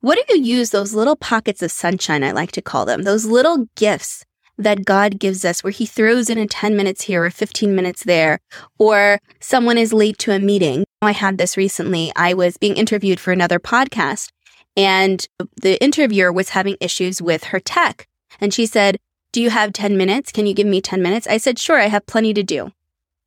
What 0.00 0.18
do 0.26 0.36
you 0.36 0.42
use 0.42 0.70
those 0.70 0.94
little 0.94 1.16
pockets 1.16 1.62
of 1.62 1.72
sunshine, 1.72 2.22
I 2.22 2.32
like 2.32 2.52
to 2.52 2.62
call 2.62 2.84
them, 2.84 3.02
those 3.02 3.26
little 3.26 3.68
gifts 3.76 4.24
that 4.58 4.84
God 4.84 5.18
gives 5.18 5.44
us 5.44 5.62
where 5.62 5.70
He 5.70 5.86
throws 5.86 6.30
in 6.30 6.38
a 6.38 6.46
10 6.46 6.76
minutes 6.76 7.02
here 7.02 7.24
or 7.24 7.30
15 7.30 7.74
minutes 7.74 8.04
there, 8.04 8.38
or 8.78 9.18
someone 9.40 9.78
is 9.78 9.92
late 9.92 10.18
to 10.18 10.32
a 10.32 10.38
meeting? 10.38 10.84
I 11.02 11.12
had 11.12 11.38
this 11.38 11.56
recently. 11.56 12.12
I 12.16 12.34
was 12.34 12.56
being 12.56 12.76
interviewed 12.76 13.20
for 13.20 13.32
another 13.32 13.58
podcast, 13.58 14.30
and 14.76 15.26
the 15.60 15.82
interviewer 15.82 16.32
was 16.32 16.50
having 16.50 16.76
issues 16.80 17.20
with 17.20 17.44
her 17.44 17.60
tech. 17.60 18.06
And 18.40 18.52
she 18.52 18.66
said, 18.66 18.98
Do 19.32 19.42
you 19.42 19.50
have 19.50 19.72
10 19.72 19.96
minutes? 19.96 20.32
Can 20.32 20.46
you 20.46 20.54
give 20.54 20.66
me 20.66 20.80
10 20.80 21.02
minutes? 21.02 21.26
I 21.26 21.38
said, 21.38 21.58
Sure, 21.58 21.80
I 21.80 21.88
have 21.88 22.06
plenty 22.06 22.34
to 22.34 22.42
do. 22.42 22.72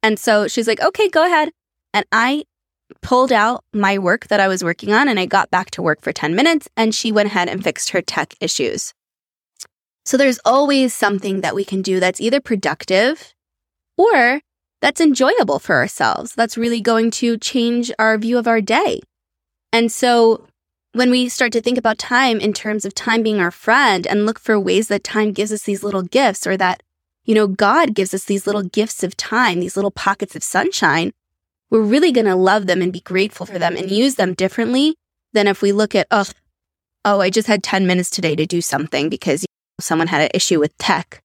And 0.02 0.18
so 0.18 0.48
she's 0.48 0.68
like, 0.68 0.82
Okay, 0.82 1.10
go 1.10 1.26
ahead. 1.26 1.50
And 1.94 2.06
I 2.12 2.44
pulled 3.02 3.32
out 3.32 3.64
my 3.74 3.98
work 3.98 4.28
that 4.28 4.40
I 4.40 4.48
was 4.48 4.64
working 4.64 4.94
on 4.94 5.08
and 5.08 5.20
I 5.20 5.26
got 5.26 5.52
back 5.52 5.72
to 5.72 5.82
work 5.82 6.02
for 6.02 6.12
10 6.12 6.36
minutes 6.36 6.68
and 6.76 6.94
she 6.94 7.12
went 7.12 7.28
ahead 7.28 7.50
and 7.50 7.64
fixed 7.64 7.92
her 7.92 8.02
tech 8.02 8.36
issues. 8.40 8.94
So 10.06 10.18
there's 10.18 10.40
always 10.46 10.94
something 10.94 11.42
that 11.42 11.56
we 11.56 11.64
can 11.64 11.82
do 11.82 12.00
that's 12.00 12.22
either 12.22 12.42
productive 12.42 13.34
or 13.98 14.42
that's 14.82 15.02
enjoyable 15.02 15.60
for 15.60 15.76
ourselves. 15.76 16.34
That's 16.34 16.58
really 16.58 16.82
going 16.82 17.12
to 17.12 17.38
change 17.38 17.92
our 18.00 18.18
view 18.18 18.38
of 18.38 18.48
our 18.48 18.62
day. 18.62 19.02
And 19.72 19.92
so 19.92 20.48
when 20.94 21.12
we 21.12 21.30
start 21.30 21.52
to 21.52 21.62
think 21.62 21.78
about 21.78 22.00
time 22.00 22.40
in 22.40 22.54
terms 22.54 22.86
of 22.86 22.96
time 22.96 23.22
being 23.22 23.40
our 23.40 23.52
friend 23.52 24.08
and 24.08 24.26
look 24.26 24.40
for 24.40 24.60
ways 24.60 24.88
that 24.88 25.04
time 25.04 25.32
gives 25.32 25.52
us 25.52 25.64
these 25.64 25.84
little 25.84 26.02
gifts 26.02 26.48
or 26.48 26.58
that, 26.58 26.82
you 27.26 27.36
know, 27.36 27.48
God 27.48 27.94
gives 27.94 28.14
us 28.14 28.26
these 28.26 28.48
little 28.48 28.64
gifts 28.64 29.04
of 29.04 29.16
time, 29.16 29.60
these 29.60 29.76
little 29.76 29.92
pockets 29.92 30.36
of 30.36 30.44
sunshine, 30.44 31.12
we're 31.70 31.82
really 31.82 32.12
going 32.12 32.26
to 32.26 32.36
love 32.36 32.68
them 32.68 32.82
and 32.82 32.94
be 32.94 33.02
grateful 33.02 33.46
for 33.46 33.60
them 33.60 33.76
and 33.76 33.92
use 33.92 34.16
them 34.16 34.34
differently 34.34 34.96
than 35.34 35.48
if 35.48 35.62
we 35.62 35.72
look 35.72 35.96
at, 35.96 36.08
oh, 36.12 36.26
oh, 37.06 37.22
I 37.22 37.30
just 37.30 37.48
had 37.48 37.64
10 37.64 37.88
minutes 37.88 38.10
today 38.10 38.36
to 38.36 38.46
do 38.46 38.62
something 38.62 39.10
because 39.10 39.46
someone 39.80 40.08
had 40.08 40.22
an 40.22 40.32
issue 40.34 40.60
with 40.60 40.78
tech. 40.78 41.22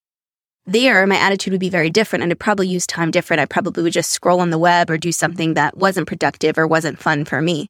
There, 0.66 1.06
my 1.06 1.16
attitude 1.16 1.52
would 1.52 1.60
be 1.60 1.68
very 1.68 1.90
different 1.90 2.22
and 2.22 2.32
I'd 2.32 2.38
probably 2.38 2.68
use 2.68 2.86
time 2.86 3.10
different. 3.10 3.40
I 3.40 3.46
probably 3.46 3.82
would 3.82 3.92
just 3.92 4.10
scroll 4.10 4.40
on 4.40 4.50
the 4.50 4.58
web 4.58 4.90
or 4.90 4.96
do 4.96 5.12
something 5.12 5.54
that 5.54 5.76
wasn't 5.76 6.08
productive 6.08 6.56
or 6.56 6.66
wasn't 6.66 6.98
fun 6.98 7.24
for 7.24 7.42
me. 7.42 7.68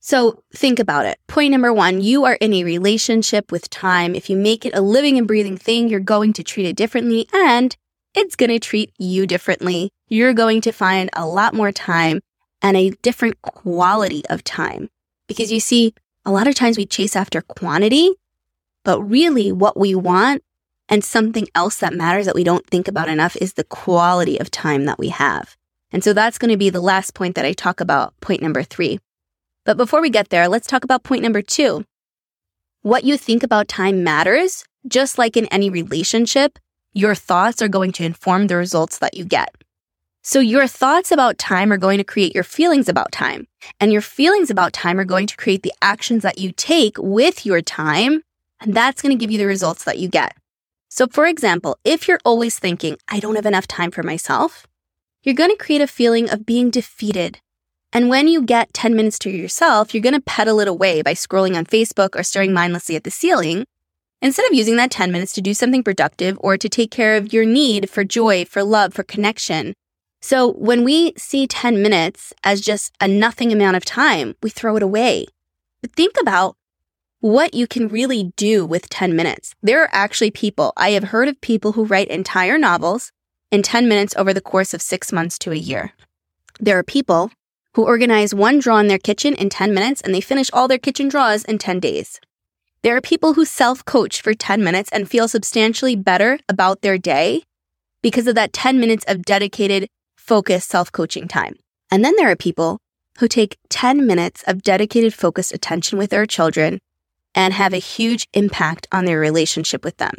So 0.00 0.42
think 0.54 0.78
about 0.78 1.04
it. 1.06 1.18
Point 1.28 1.52
number 1.52 1.72
one, 1.72 2.00
you 2.00 2.24
are 2.24 2.34
in 2.34 2.54
a 2.54 2.64
relationship 2.64 3.52
with 3.52 3.68
time. 3.68 4.14
If 4.14 4.30
you 4.30 4.36
make 4.36 4.64
it 4.64 4.74
a 4.74 4.80
living 4.80 5.18
and 5.18 5.26
breathing 5.26 5.58
thing, 5.58 5.88
you're 5.88 6.00
going 6.00 6.32
to 6.34 6.42
treat 6.42 6.66
it 6.66 6.76
differently 6.76 7.28
and 7.32 7.76
it's 8.20 8.36
going 8.36 8.50
to 8.50 8.58
treat 8.58 8.92
you 8.98 9.26
differently. 9.26 9.90
You're 10.08 10.34
going 10.34 10.60
to 10.62 10.72
find 10.72 11.08
a 11.14 11.26
lot 11.26 11.54
more 11.54 11.72
time 11.72 12.20
and 12.60 12.76
a 12.76 12.90
different 13.02 13.40
quality 13.40 14.22
of 14.28 14.44
time. 14.44 14.90
Because 15.26 15.50
you 15.50 15.58
see, 15.58 15.94
a 16.26 16.30
lot 16.30 16.46
of 16.46 16.54
times 16.54 16.76
we 16.76 16.84
chase 16.84 17.16
after 17.16 17.40
quantity, 17.40 18.12
but 18.84 19.00
really 19.00 19.52
what 19.52 19.78
we 19.78 19.94
want 19.94 20.42
and 20.88 21.02
something 21.02 21.46
else 21.54 21.76
that 21.78 21.94
matters 21.94 22.26
that 22.26 22.34
we 22.34 22.44
don't 22.44 22.66
think 22.66 22.88
about 22.88 23.08
enough 23.08 23.36
is 23.36 23.54
the 23.54 23.64
quality 23.64 24.38
of 24.38 24.50
time 24.50 24.84
that 24.84 24.98
we 24.98 25.08
have. 25.08 25.56
And 25.90 26.04
so 26.04 26.12
that's 26.12 26.36
going 26.36 26.50
to 26.50 26.58
be 26.58 26.68
the 26.68 26.80
last 26.80 27.14
point 27.14 27.36
that 27.36 27.46
I 27.46 27.52
talk 27.52 27.80
about, 27.80 28.12
point 28.20 28.42
number 28.42 28.62
three. 28.62 29.00
But 29.64 29.76
before 29.76 30.02
we 30.02 30.10
get 30.10 30.28
there, 30.28 30.46
let's 30.48 30.66
talk 30.66 30.84
about 30.84 31.04
point 31.04 31.22
number 31.22 31.42
two. 31.42 31.84
What 32.82 33.04
you 33.04 33.16
think 33.16 33.42
about 33.42 33.68
time 33.68 34.04
matters, 34.04 34.64
just 34.86 35.16
like 35.16 35.36
in 35.36 35.46
any 35.46 35.70
relationship, 35.70 36.58
your 36.92 37.14
thoughts 37.14 37.62
are 37.62 37.68
going 37.68 37.92
to 37.92 38.04
inform 38.04 38.46
the 38.46 38.56
results 38.56 38.98
that 38.98 39.14
you 39.14 39.24
get. 39.24 39.54
So 40.22 40.38
your 40.40 40.66
thoughts 40.66 41.12
about 41.12 41.38
time 41.38 41.72
are 41.72 41.78
going 41.78 41.98
to 41.98 42.04
create 42.04 42.34
your 42.34 42.44
feelings 42.44 42.88
about 42.88 43.10
time. 43.12 43.46
And 43.78 43.92
your 43.92 44.02
feelings 44.02 44.50
about 44.50 44.72
time 44.72 44.98
are 45.00 45.04
going 45.04 45.26
to 45.28 45.36
create 45.36 45.62
the 45.62 45.72
actions 45.80 46.22
that 46.22 46.38
you 46.38 46.52
take 46.52 46.96
with 46.98 47.46
your 47.46 47.62
time. 47.62 48.22
And 48.60 48.74
that's 48.74 49.00
going 49.00 49.16
to 49.16 49.20
give 49.20 49.30
you 49.30 49.38
the 49.38 49.46
results 49.46 49.84
that 49.84 49.98
you 49.98 50.08
get. 50.08 50.36
So 50.88 51.06
for 51.06 51.26
example, 51.26 51.78
if 51.84 52.06
you're 52.06 52.20
always 52.24 52.58
thinking, 52.58 52.96
I 53.08 53.20
don't 53.20 53.36
have 53.36 53.46
enough 53.46 53.66
time 53.66 53.90
for 53.90 54.02
myself, 54.02 54.66
you're 55.22 55.34
going 55.34 55.50
to 55.50 55.56
create 55.56 55.80
a 55.80 55.86
feeling 55.86 56.28
of 56.28 56.44
being 56.44 56.70
defeated. 56.70 57.40
And 57.92 58.08
when 58.08 58.28
you 58.28 58.42
get 58.42 58.74
10 58.74 58.94
minutes 58.94 59.18
to 59.20 59.30
yourself, 59.30 59.94
you're 59.94 60.02
going 60.02 60.14
to 60.14 60.20
pedal 60.20 60.60
it 60.60 60.68
away 60.68 61.02
by 61.02 61.14
scrolling 61.14 61.56
on 61.56 61.64
Facebook 61.64 62.18
or 62.18 62.22
staring 62.22 62.52
mindlessly 62.52 62.96
at 62.96 63.04
the 63.04 63.10
ceiling 63.10 63.64
Instead 64.22 64.46
of 64.46 64.54
using 64.54 64.76
that 64.76 64.90
10 64.90 65.10
minutes 65.10 65.32
to 65.32 65.40
do 65.40 65.54
something 65.54 65.82
productive 65.82 66.36
or 66.40 66.58
to 66.58 66.68
take 66.68 66.90
care 66.90 67.16
of 67.16 67.32
your 67.32 67.46
need 67.46 67.88
for 67.88 68.04
joy, 68.04 68.44
for 68.44 68.62
love, 68.62 68.92
for 68.92 69.02
connection. 69.02 69.72
So 70.20 70.52
when 70.52 70.84
we 70.84 71.14
see 71.16 71.46
10 71.46 71.80
minutes 71.80 72.34
as 72.44 72.60
just 72.60 72.92
a 73.00 73.08
nothing 73.08 73.50
amount 73.50 73.78
of 73.78 73.84
time, 73.84 74.34
we 74.42 74.50
throw 74.50 74.76
it 74.76 74.82
away. 74.82 75.26
But 75.80 75.94
think 75.94 76.16
about 76.20 76.56
what 77.20 77.54
you 77.54 77.66
can 77.66 77.88
really 77.88 78.32
do 78.36 78.66
with 78.66 78.90
10 78.90 79.16
minutes. 79.16 79.54
There 79.62 79.82
are 79.82 79.90
actually 79.92 80.30
people, 80.30 80.74
I 80.76 80.90
have 80.90 81.04
heard 81.04 81.28
of 81.28 81.40
people 81.40 81.72
who 81.72 81.84
write 81.84 82.08
entire 82.08 82.58
novels 82.58 83.12
in 83.50 83.62
10 83.62 83.88
minutes 83.88 84.14
over 84.16 84.34
the 84.34 84.40
course 84.42 84.74
of 84.74 84.82
six 84.82 85.12
months 85.12 85.38
to 85.38 85.52
a 85.52 85.56
year. 85.56 85.92
There 86.58 86.78
are 86.78 86.82
people 86.82 87.30
who 87.74 87.84
organize 87.84 88.34
one 88.34 88.58
drawer 88.58 88.80
in 88.80 88.88
their 88.88 88.98
kitchen 88.98 89.34
in 89.34 89.48
10 89.48 89.72
minutes 89.72 90.02
and 90.02 90.14
they 90.14 90.20
finish 90.20 90.50
all 90.52 90.68
their 90.68 90.78
kitchen 90.78 91.08
drawers 91.08 91.44
in 91.44 91.56
10 91.56 91.80
days. 91.80 92.20
There 92.82 92.96
are 92.96 93.02
people 93.02 93.34
who 93.34 93.44
self 93.44 93.84
coach 93.84 94.22
for 94.22 94.32
10 94.32 94.64
minutes 94.64 94.88
and 94.90 95.08
feel 95.08 95.28
substantially 95.28 95.96
better 95.96 96.38
about 96.48 96.80
their 96.80 96.96
day 96.96 97.42
because 98.02 98.26
of 98.26 98.34
that 98.36 98.54
10 98.54 98.80
minutes 98.80 99.04
of 99.06 99.22
dedicated, 99.22 99.88
focused 100.16 100.70
self 100.70 100.90
coaching 100.90 101.28
time. 101.28 101.56
And 101.90 102.02
then 102.02 102.14
there 102.16 102.30
are 102.30 102.36
people 102.36 102.78
who 103.18 103.28
take 103.28 103.58
10 103.68 104.06
minutes 104.06 104.42
of 104.46 104.62
dedicated, 104.62 105.12
focused 105.12 105.52
attention 105.52 105.98
with 105.98 106.08
their 106.08 106.24
children 106.24 106.78
and 107.34 107.52
have 107.52 107.74
a 107.74 107.78
huge 107.78 108.26
impact 108.32 108.86
on 108.90 109.04
their 109.04 109.20
relationship 109.20 109.84
with 109.84 109.98
them. 109.98 110.14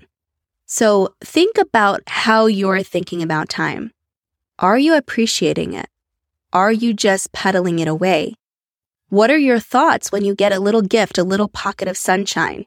So 0.67 1.15
think 1.21 1.57
about 1.57 2.03
how 2.07 2.45
you're 2.45 2.83
thinking 2.83 3.23
about 3.23 3.49
time. 3.49 3.91
Are 4.59 4.77
you 4.77 4.93
appreciating 4.95 5.73
it? 5.73 5.87
Are 6.53 6.71
you 6.71 6.93
just 6.93 7.31
peddling 7.31 7.79
it 7.79 7.87
away? 7.87 8.35
What 9.11 9.29
are 9.29 9.37
your 9.37 9.59
thoughts 9.59 10.09
when 10.09 10.23
you 10.23 10.33
get 10.33 10.53
a 10.53 10.59
little 10.61 10.81
gift, 10.81 11.17
a 11.17 11.25
little 11.25 11.49
pocket 11.49 11.89
of 11.89 11.97
sunshine 11.97 12.65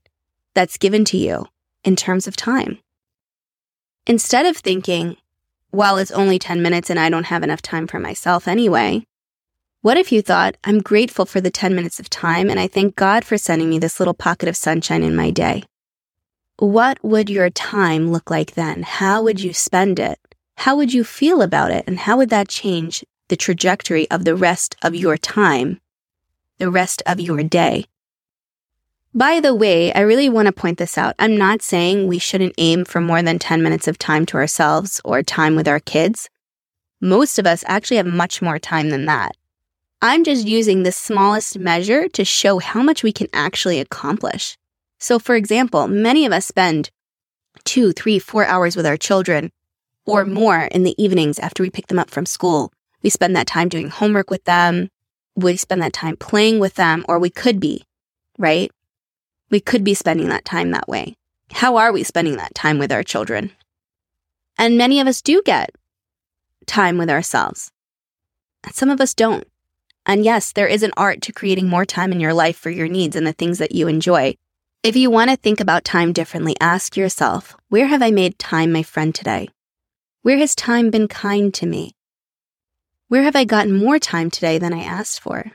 that's 0.55 0.77
given 0.77 1.07
to 1.07 1.17
you 1.17 1.47
in 1.85 1.97
terms 1.97 2.27
of 2.27 2.37
time? 2.37 2.81
Instead 4.07 4.45
of 4.45 4.59
thinking, 4.59 5.17
well, 5.73 5.97
it's 5.97 6.11
only 6.11 6.39
10 6.39 6.61
minutes 6.61 6.91
and 6.91 7.01
I 7.01 7.09
don't 7.09 7.33
have 7.33 7.43
enough 7.43 7.63
time 7.63 7.87
for 7.87 7.99
myself 7.99 8.47
anyway, 8.47 9.07
what 9.81 9.97
if 9.97 10.13
you 10.13 10.21
thought, 10.21 10.59
I'm 10.65 10.83
grateful 10.83 11.25
for 11.25 11.41
the 11.41 11.51
10 11.51 11.75
minutes 11.75 11.99
of 11.99 12.11
time 12.11 12.51
and 12.51 12.61
I 12.61 12.67
thank 12.67 12.95
God 12.95 13.25
for 13.25 13.39
sending 13.39 13.71
me 13.71 13.79
this 13.79 13.99
little 13.99 14.13
pocket 14.13 14.47
of 14.47 14.55
sunshine 14.55 15.03
in 15.03 15.17
my 15.17 15.31
day? 15.31 15.63
What 16.59 17.03
would 17.03 17.31
your 17.31 17.49
time 17.49 18.13
look 18.13 18.31
like 18.31 18.53
then? 18.53 18.83
How 18.83 19.23
would 19.23 19.41
you 19.41 19.55
spend 19.55 19.99
it? 19.99 20.19
How 20.59 20.77
would 20.77 20.93
you 20.93 21.05
feel 21.05 21.41
about 21.41 21.71
it? 21.71 21.85
And 21.87 22.01
how 22.01 22.19
would 22.19 22.29
that 22.29 22.49
change 22.49 23.03
the 23.31 23.37
trajectory 23.37 24.11
of 24.11 24.27
the 24.27 24.37
rest 24.37 24.77
of 24.83 24.95
your 24.95 25.17
time 25.17 25.81
the 26.59 26.71
rest 26.71 27.03
of 27.07 27.21
your 27.21 27.43
day. 27.43 27.87
By 29.17 29.39
the 29.39 29.55
way, 29.55 29.93
I 29.93 30.01
really 30.01 30.29
want 30.29 30.47
to 30.47 30.53
point 30.53 30.79
this 30.79 30.99
out. 30.99 31.15
I'm 31.19 31.37
not 31.37 31.63
saying 31.63 32.09
we 32.09 32.19
shouldn't 32.19 32.55
aim 32.59 32.85
for 32.85 33.01
more 33.01 33.23
than 33.23 33.39
10 33.39 33.63
minutes 33.63 33.87
of 33.87 33.97
time 33.97 34.27
to 34.27 34.37
ourselves 34.37 35.01
or 35.05 35.23
time 35.23 35.55
with 35.55 35.69
our 35.69 35.79
kids. 35.79 36.29
Most 37.01 37.39
of 37.39 37.47
us 37.47 37.63
actually 37.69 37.99
have 37.99 38.07
much 38.07 38.43
more 38.43 38.59
time 38.59 38.91
than 38.91 39.05
that. 39.05 39.37
I'm 40.03 40.25
just 40.25 40.47
using 40.47 40.83
the 40.83 40.93
smallest 40.93 41.59
measure 41.59 42.09
to 42.09 42.25
show 42.25 42.59
how 42.59 42.83
much 42.83 43.03
we 43.03 43.13
can 43.13 43.29
actually 43.33 43.79
accomplish. 43.79 44.59
So, 44.99 45.19
for 45.19 45.37
example, 45.37 45.87
many 45.87 46.27
of 46.27 46.33
us 46.33 46.47
spend 46.47 46.91
two, 47.65 47.93
three, 47.93 48.19
four 48.19 48.45
hours 48.45 48.75
with 48.75 48.85
our 48.87 48.97
children 48.97 49.53
or 50.07 50.25
more 50.25 50.63
in 50.73 50.83
the 50.83 51.01
evenings 51.03 51.39
after 51.39 51.63
we 51.63 51.71
pick 51.71 51.87
them 51.87 51.99
up 51.99 52.11
from 52.11 52.27
school. 52.27 52.73
We 53.03 53.11
spend 53.11 53.37
that 53.37 53.47
time 53.47 53.69
doing 53.69 53.89
homework 53.89 54.31
with 54.31 54.45
them, 54.45 54.89
we 55.37 55.57
spend 55.57 55.83
that 55.83 55.93
time 55.93 56.17
playing 56.17 56.59
with 56.59 56.75
them, 56.75 57.05
or 57.09 57.19
we 57.19 57.31
could 57.31 57.61
be, 57.61 57.85
right? 58.39 58.71
We 59.51 59.61
could 59.61 59.85
be 59.85 59.95
spending 59.95 60.29
that 60.29 60.45
time 60.45 60.71
that 60.71 60.89
way. 60.89 61.17
How 61.53 61.77
are 61.77 61.93
we 61.93 62.03
spending 62.03 62.37
that 62.37 62.55
time 62.55 62.79
with 62.79 62.91
our 62.91 63.03
children? 63.03 63.53
And 64.59 64.79
many 64.79 65.01
of 65.01 65.07
us 65.07 65.21
do 65.21 65.43
get 65.45 65.71
time 66.67 66.99
with 66.99 67.11
ourselves. 67.11 67.71
And 68.65 68.75
some 68.75 68.91
of 68.91 69.01
us 69.01 69.15
don't. 69.15 69.47
And 70.07 70.25
yes, 70.25 70.53
there 70.53 70.67
is 70.67 70.83
an 70.83 70.93
art 70.97 71.23
to 71.23 71.33
creating 71.33 71.69
more 71.69 71.85
time 71.85 72.13
in 72.13 72.21
your 72.21 72.35
life 72.35 72.57
for 72.57 72.71
your 72.71 72.89
needs 72.89 73.17
and 73.17 73.27
the 73.27 73.33
things 73.33 73.59
that 73.59 73.73
you 73.73 73.89
enjoy. 73.89 74.37
If 74.83 74.97
you 74.97 75.11
want 75.11 75.31
to 75.31 75.37
think 75.37 75.61
about 75.61 75.85
time 75.85 76.13
differently, 76.13 76.57
ask 76.61 76.97
yourself, 76.97 77.57
where 77.69 77.87
have 77.87 78.03
I 78.03 78.11
made 78.11 78.39
time 78.39 78.71
my 78.71 78.83
friend 78.83 79.15
today? 79.15 79.49
Where 80.23 80.39
has 80.39 80.55
time 80.55 80.91
been 80.91 81.09
kind 81.09 81.55
to 81.55 81.67
me? 81.67 81.94
Where 83.09 83.23
have 83.23 83.37
I 83.37 83.45
gotten 83.45 83.77
more 83.77 83.99
time 83.99 84.31
today 84.31 84.57
than 84.57 84.73
I 84.73 84.83
asked 84.83 85.21
for? 85.21 85.53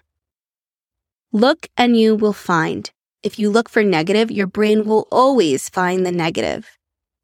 Look 1.31 1.67
and 1.75 1.97
you 1.97 2.15
will 2.15 2.33
find. 2.33 2.89
If 3.23 3.39
you 3.39 3.49
look 3.49 3.69
for 3.69 3.83
negative, 3.83 4.29
your 4.29 4.45
brain 4.45 4.85
will 4.85 5.07
always 5.11 5.67
find 5.67 6.05
the 6.05 6.11
negative. 6.11 6.77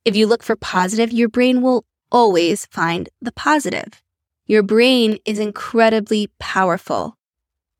If 0.03 0.15
you 0.15 0.25
look 0.25 0.41
for 0.41 0.55
positive, 0.55 1.13
your 1.13 1.29
brain 1.29 1.61
will 1.61 1.85
always 2.11 2.65
find 2.65 3.07
the 3.21 3.31
positive. 3.31 4.01
Your 4.47 4.63
brain 4.63 5.19
is 5.25 5.37
incredibly 5.37 6.31
powerful. 6.39 7.17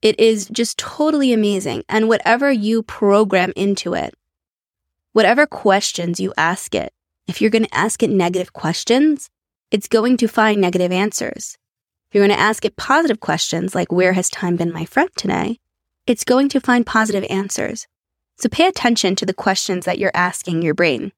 It 0.04 0.20
is 0.20 0.48
just 0.48 0.78
totally 0.78 1.34
amazing. 1.34 1.84
And 1.90 2.08
whatever 2.08 2.52
you 2.52 2.84
program 2.84 3.54
into 3.56 3.96
it, 3.96 4.14
whatever 5.14 5.48
questions 5.48 6.20
you 6.20 6.32
ask 6.38 6.76
it, 6.76 6.94
if 7.28 7.42
you're 7.42 7.50
going 7.50 7.66
to 7.66 7.76
ask 7.76 8.04
it 8.04 8.12
negative 8.12 8.54
questions, 8.54 9.32
it's 9.72 9.88
going 9.88 10.18
to 10.18 10.28
find 10.28 10.62
negative 10.62 10.92
answers 10.92 11.58
you're 12.16 12.26
going 12.26 12.38
to 12.38 12.42
ask 12.42 12.64
it 12.64 12.78
positive 12.78 13.20
questions 13.20 13.76
like, 13.76 13.92
Where 13.92 14.14
has 14.14 14.30
time 14.30 14.56
been 14.56 14.72
my 14.72 14.86
friend 14.86 15.10
today? 15.18 15.60
It's 16.08 16.24
going 16.24 16.48
to 16.50 16.62
find 16.62 16.86
positive 16.86 17.26
answers. 17.30 17.88
So 18.38 18.48
pay 18.48 18.68
attention 18.68 19.18
to 19.18 19.26
the 19.26 19.34
questions 19.34 19.84
that 19.84 20.00
you're 20.00 20.12
asking 20.14 20.62
your 20.62 20.74
brain. 20.74 21.12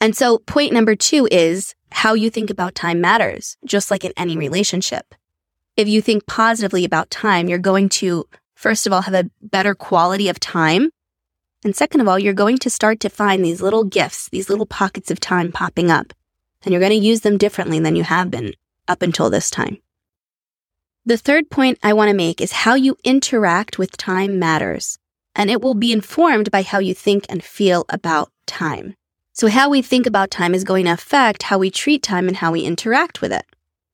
And 0.00 0.16
so 0.16 0.38
point 0.38 0.72
number 0.72 0.94
two 0.94 1.26
is 1.32 1.74
how 1.90 2.14
you 2.14 2.30
think 2.30 2.50
about 2.50 2.76
time 2.76 3.00
matters, 3.00 3.56
just 3.64 3.90
like 3.90 4.04
in 4.04 4.12
any 4.16 4.36
relationship. 4.36 5.12
If 5.76 5.88
you 5.88 6.00
think 6.00 6.26
positively 6.26 6.84
about 6.84 7.10
time, 7.10 7.48
you're 7.48 7.58
going 7.58 7.88
to, 7.90 8.28
first 8.54 8.86
of 8.86 8.92
all, 8.92 9.02
have 9.02 9.14
a 9.14 9.28
better 9.42 9.74
quality 9.74 10.28
of 10.28 10.38
time. 10.38 10.90
And 11.64 11.74
second 11.74 12.00
of 12.00 12.06
all, 12.06 12.18
you're 12.18 12.32
going 12.32 12.58
to 12.58 12.70
start 12.70 13.00
to 13.00 13.08
find 13.08 13.44
these 13.44 13.60
little 13.60 13.82
gifts, 13.82 14.28
these 14.28 14.48
little 14.48 14.66
pockets 14.66 15.10
of 15.10 15.18
time 15.18 15.50
popping 15.50 15.90
up, 15.90 16.12
and 16.62 16.72
you're 16.72 16.80
going 16.80 16.92
to 16.92 17.06
use 17.06 17.22
them 17.22 17.38
differently 17.38 17.80
than 17.80 17.96
you 17.96 18.04
have 18.04 18.30
been 18.30 18.54
up 18.86 19.02
until 19.02 19.30
this 19.30 19.50
time. 19.50 19.78
The 21.08 21.16
third 21.16 21.48
point 21.48 21.78
I 21.82 21.94
want 21.94 22.10
to 22.10 22.14
make 22.14 22.38
is 22.38 22.52
how 22.52 22.74
you 22.74 22.98
interact 23.02 23.78
with 23.78 23.96
time 23.96 24.38
matters, 24.38 24.98
and 25.34 25.50
it 25.50 25.62
will 25.62 25.72
be 25.72 25.90
informed 25.90 26.50
by 26.50 26.60
how 26.60 26.80
you 26.80 26.92
think 26.92 27.24
and 27.30 27.42
feel 27.42 27.86
about 27.88 28.30
time. 28.46 28.94
So, 29.32 29.48
how 29.48 29.70
we 29.70 29.80
think 29.80 30.04
about 30.04 30.30
time 30.30 30.52
is 30.54 30.64
going 30.64 30.84
to 30.84 30.92
affect 30.92 31.44
how 31.44 31.56
we 31.56 31.70
treat 31.70 32.02
time 32.02 32.28
and 32.28 32.36
how 32.36 32.52
we 32.52 32.60
interact 32.60 33.22
with 33.22 33.32
it. 33.32 33.46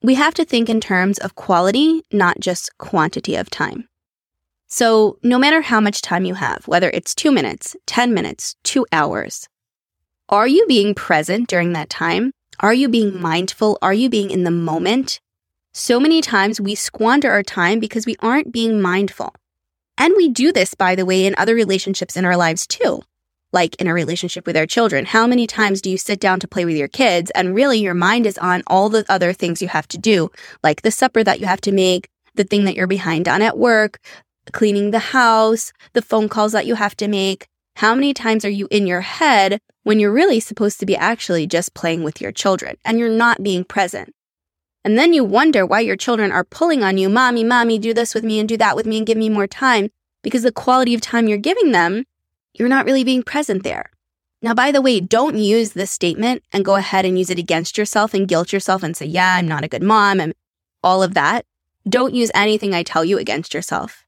We 0.02 0.16
have 0.16 0.34
to 0.34 0.44
think 0.44 0.68
in 0.68 0.80
terms 0.80 1.18
of 1.18 1.36
quality, 1.36 2.02
not 2.10 2.40
just 2.40 2.76
quantity 2.78 3.36
of 3.36 3.48
time. 3.48 3.88
So, 4.66 5.16
no 5.22 5.38
matter 5.38 5.60
how 5.60 5.80
much 5.80 6.02
time 6.02 6.24
you 6.24 6.34
have, 6.34 6.66
whether 6.66 6.90
it's 6.90 7.14
two 7.14 7.30
minutes, 7.30 7.76
10 7.86 8.12
minutes, 8.12 8.56
two 8.64 8.86
hours, 8.90 9.48
are 10.30 10.48
you 10.48 10.66
being 10.66 10.96
present 10.96 11.48
during 11.48 11.74
that 11.74 11.90
time? 11.90 12.32
Are 12.58 12.74
you 12.74 12.88
being 12.88 13.20
mindful? 13.20 13.78
Are 13.82 13.94
you 13.94 14.10
being 14.10 14.32
in 14.32 14.42
the 14.42 14.50
moment? 14.50 15.20
So 15.74 16.00
many 16.00 16.22
times 16.22 16.60
we 16.60 16.74
squander 16.74 17.30
our 17.30 17.42
time 17.42 17.80
because 17.80 18.06
we 18.06 18.16
aren't 18.20 18.52
being 18.52 18.80
mindful. 18.80 19.34
And 19.98 20.14
we 20.16 20.28
do 20.28 20.52
this, 20.52 20.74
by 20.74 20.94
the 20.94 21.04
way, 21.04 21.26
in 21.26 21.34
other 21.36 21.54
relationships 21.54 22.16
in 22.16 22.24
our 22.24 22.36
lives 22.36 22.66
too 22.66 23.02
like 23.54 23.80
in 23.80 23.86
a 23.86 23.94
relationship 23.94 24.46
with 24.46 24.56
our 24.56 24.66
children. 24.66 25.06
How 25.06 25.26
many 25.26 25.46
times 25.46 25.80
do 25.80 25.88
you 25.88 25.96
sit 25.96 26.18
down 26.18 26.40
to 26.40 26.48
play 26.48 26.64
with 26.64 26.76
your 26.76 26.88
kids 26.88 27.30
and 27.30 27.54
really 27.54 27.78
your 27.78 27.94
mind 27.94 28.26
is 28.26 28.36
on 28.36 28.64
all 28.66 28.88
the 28.88 29.06
other 29.08 29.32
things 29.32 29.62
you 29.62 29.68
have 29.68 29.86
to 29.88 29.98
do, 29.98 30.30
like 30.62 30.82
the 30.82 30.90
supper 30.90 31.22
that 31.22 31.40
you 31.40 31.46
have 31.46 31.60
to 31.62 31.72
make, 31.72 32.08
the 32.34 32.44
thing 32.44 32.64
that 32.64 32.74
you're 32.74 32.88
behind 32.88 33.28
on 33.28 33.40
at 33.40 33.56
work, 33.56 34.00
cleaning 34.52 34.90
the 34.90 34.98
house, 34.98 35.72
the 35.92 36.02
phone 36.02 36.28
calls 36.28 36.52
that 36.52 36.66
you 36.66 36.74
have 36.74 36.96
to 36.96 37.06
make. 37.06 37.46
How 37.76 37.94
many 37.94 38.12
times 38.12 38.44
are 38.44 38.50
you 38.50 38.66
in 38.70 38.86
your 38.88 39.02
head 39.02 39.60
when 39.84 40.00
you're 40.00 40.12
really 40.12 40.40
supposed 40.40 40.80
to 40.80 40.86
be 40.86 40.96
actually 40.96 41.46
just 41.46 41.74
playing 41.74 42.02
with 42.02 42.20
your 42.20 42.32
children 42.32 42.76
and 42.84 42.98
you're 42.98 43.08
not 43.08 43.42
being 43.42 43.64
present? 43.64 44.12
And 44.84 44.98
then 44.98 45.14
you 45.14 45.24
wonder 45.24 45.64
why 45.64 45.80
your 45.80 45.96
children 45.96 46.30
are 46.30 46.44
pulling 46.44 46.82
on 46.82 46.98
you, 46.98 47.08
mommy, 47.08 47.42
mommy, 47.42 47.78
do 47.78 47.94
this 47.94 48.14
with 48.14 48.24
me 48.24 48.38
and 48.38 48.48
do 48.48 48.56
that 48.58 48.76
with 48.76 48.86
me 48.86 48.98
and 48.98 49.06
give 49.06 49.16
me 49.16 49.30
more 49.30 49.46
time 49.46 49.90
because 50.22 50.42
the 50.42 50.52
quality 50.52 50.94
of 50.94 51.00
time 51.00 51.26
you're 51.26 51.38
giving 51.38 51.72
them 51.72 52.04
you're 52.54 52.68
not 52.68 52.86
really 52.86 53.04
being 53.04 53.22
present 53.22 53.64
there. 53.64 53.90
Now, 54.40 54.54
by 54.54 54.70
the 54.70 54.80
way, 54.80 55.00
don't 55.00 55.36
use 55.36 55.72
this 55.72 55.90
statement 55.90 56.42
and 56.52 56.64
go 56.64 56.76
ahead 56.76 57.04
and 57.04 57.18
use 57.18 57.30
it 57.30 57.38
against 57.38 57.76
yourself 57.76 58.14
and 58.14 58.28
guilt 58.28 58.52
yourself 58.52 58.82
and 58.82 58.96
say, 58.96 59.06
yeah, 59.06 59.34
I'm 59.36 59.48
not 59.48 59.64
a 59.64 59.68
good 59.68 59.82
mom 59.82 60.20
and 60.20 60.34
all 60.82 61.02
of 61.02 61.14
that. 61.14 61.44
Don't 61.88 62.14
use 62.14 62.30
anything 62.34 62.74
I 62.74 62.82
tell 62.82 63.04
you 63.04 63.18
against 63.18 63.54
yourself. 63.54 64.04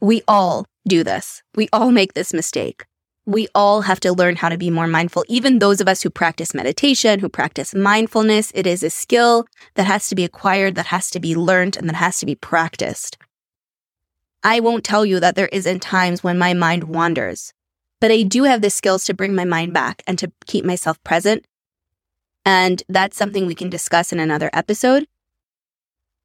We 0.00 0.22
all 0.28 0.66
do 0.86 1.02
this. 1.02 1.42
We 1.54 1.68
all 1.72 1.90
make 1.90 2.14
this 2.14 2.34
mistake. 2.34 2.84
We 3.26 3.48
all 3.54 3.82
have 3.82 4.00
to 4.00 4.12
learn 4.12 4.36
how 4.36 4.48
to 4.48 4.56
be 4.56 4.70
more 4.70 4.86
mindful. 4.86 5.24
Even 5.28 5.58
those 5.58 5.80
of 5.80 5.88
us 5.88 6.02
who 6.02 6.10
practice 6.10 6.54
meditation, 6.54 7.18
who 7.18 7.28
practice 7.28 7.74
mindfulness, 7.74 8.52
it 8.54 8.66
is 8.66 8.82
a 8.82 8.90
skill 8.90 9.46
that 9.74 9.86
has 9.86 10.08
to 10.08 10.14
be 10.14 10.24
acquired, 10.24 10.76
that 10.76 10.86
has 10.86 11.10
to 11.10 11.20
be 11.20 11.34
learned, 11.34 11.76
and 11.76 11.88
that 11.88 11.96
has 11.96 12.18
to 12.18 12.26
be 12.26 12.36
practiced. 12.36 13.18
I 14.44 14.60
won't 14.60 14.84
tell 14.84 15.04
you 15.04 15.18
that 15.18 15.34
there 15.34 15.48
isn't 15.48 15.80
times 15.80 16.22
when 16.22 16.38
my 16.38 16.54
mind 16.54 16.84
wanders 16.84 17.52
but 18.00 18.10
I 18.10 18.22
do 18.22 18.44
have 18.44 18.60
the 18.60 18.70
skills 18.70 19.04
to 19.04 19.14
bring 19.14 19.34
my 19.34 19.44
mind 19.44 19.72
back 19.72 20.02
and 20.06 20.18
to 20.18 20.30
keep 20.46 20.64
myself 20.64 21.02
present. 21.02 21.46
And 22.44 22.82
that's 22.88 23.16
something 23.16 23.46
we 23.46 23.54
can 23.54 23.70
discuss 23.70 24.12
in 24.12 24.20
another 24.20 24.50
episode. 24.52 25.06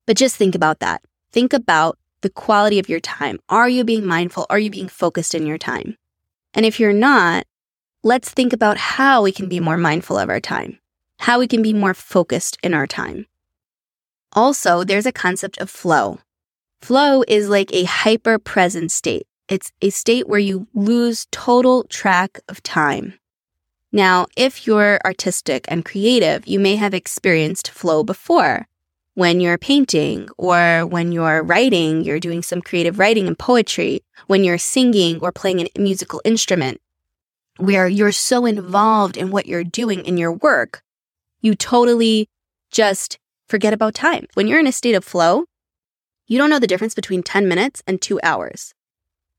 But 0.05 0.17
just 0.17 0.35
think 0.35 0.55
about 0.55 0.79
that. 0.79 1.01
Think 1.31 1.53
about 1.53 1.97
the 2.21 2.29
quality 2.29 2.77
of 2.77 2.89
your 2.89 2.99
time. 2.99 3.39
Are 3.49 3.69
you 3.69 3.83
being 3.83 4.05
mindful? 4.05 4.45
Are 4.49 4.59
you 4.59 4.69
being 4.69 4.87
focused 4.87 5.33
in 5.33 5.47
your 5.47 5.57
time? 5.57 5.97
And 6.53 6.65
if 6.65 6.79
you're 6.79 6.93
not, 6.93 7.45
let's 8.03 8.29
think 8.29 8.53
about 8.53 8.77
how 8.77 9.23
we 9.23 9.31
can 9.31 9.47
be 9.47 9.59
more 9.59 9.77
mindful 9.77 10.17
of 10.17 10.29
our 10.29 10.39
time, 10.39 10.79
how 11.19 11.39
we 11.39 11.47
can 11.47 11.61
be 11.61 11.73
more 11.73 11.93
focused 11.93 12.57
in 12.63 12.73
our 12.73 12.87
time. 12.87 13.27
Also, 14.33 14.83
there's 14.83 15.05
a 15.05 15.11
concept 15.11 15.57
of 15.59 15.69
flow. 15.69 16.19
Flow 16.81 17.23
is 17.27 17.49
like 17.49 17.71
a 17.73 17.83
hyper 17.83 18.39
present 18.39 18.91
state. 18.91 19.27
It's 19.47 19.71
a 19.81 19.89
state 19.89 20.27
where 20.27 20.39
you 20.39 20.67
lose 20.73 21.27
total 21.31 21.83
track 21.85 22.39
of 22.47 22.63
time. 22.63 23.19
Now, 23.91 24.27
if 24.37 24.65
you're 24.65 24.99
artistic 25.03 25.65
and 25.67 25.83
creative, 25.83 26.47
you 26.47 26.59
may 26.59 26.77
have 26.77 26.93
experienced 26.93 27.69
flow 27.69 28.03
before. 28.03 28.67
When 29.13 29.41
you're 29.41 29.57
painting 29.57 30.29
or 30.37 30.85
when 30.85 31.11
you're 31.11 31.43
writing, 31.43 32.03
you're 32.03 32.19
doing 32.19 32.41
some 32.41 32.61
creative 32.61 32.97
writing 32.97 33.27
and 33.27 33.37
poetry, 33.37 34.01
when 34.27 34.43
you're 34.43 34.57
singing 34.57 35.19
or 35.21 35.33
playing 35.33 35.59
a 35.59 35.79
musical 35.79 36.21
instrument, 36.23 36.79
where 37.57 37.87
you're 37.87 38.13
so 38.13 38.45
involved 38.45 39.17
in 39.17 39.29
what 39.29 39.47
you're 39.47 39.65
doing 39.65 40.05
in 40.05 40.17
your 40.17 40.31
work, 40.31 40.81
you 41.41 41.55
totally 41.55 42.29
just 42.71 43.19
forget 43.49 43.73
about 43.73 43.95
time. 43.95 44.27
When 44.33 44.47
you're 44.47 44.61
in 44.61 44.67
a 44.67 44.71
state 44.71 44.95
of 44.95 45.03
flow, 45.03 45.43
you 46.27 46.37
don't 46.37 46.49
know 46.49 46.59
the 46.59 46.67
difference 46.67 46.95
between 46.95 47.21
10 47.21 47.49
minutes 47.49 47.83
and 47.85 48.01
two 48.01 48.17
hours. 48.23 48.73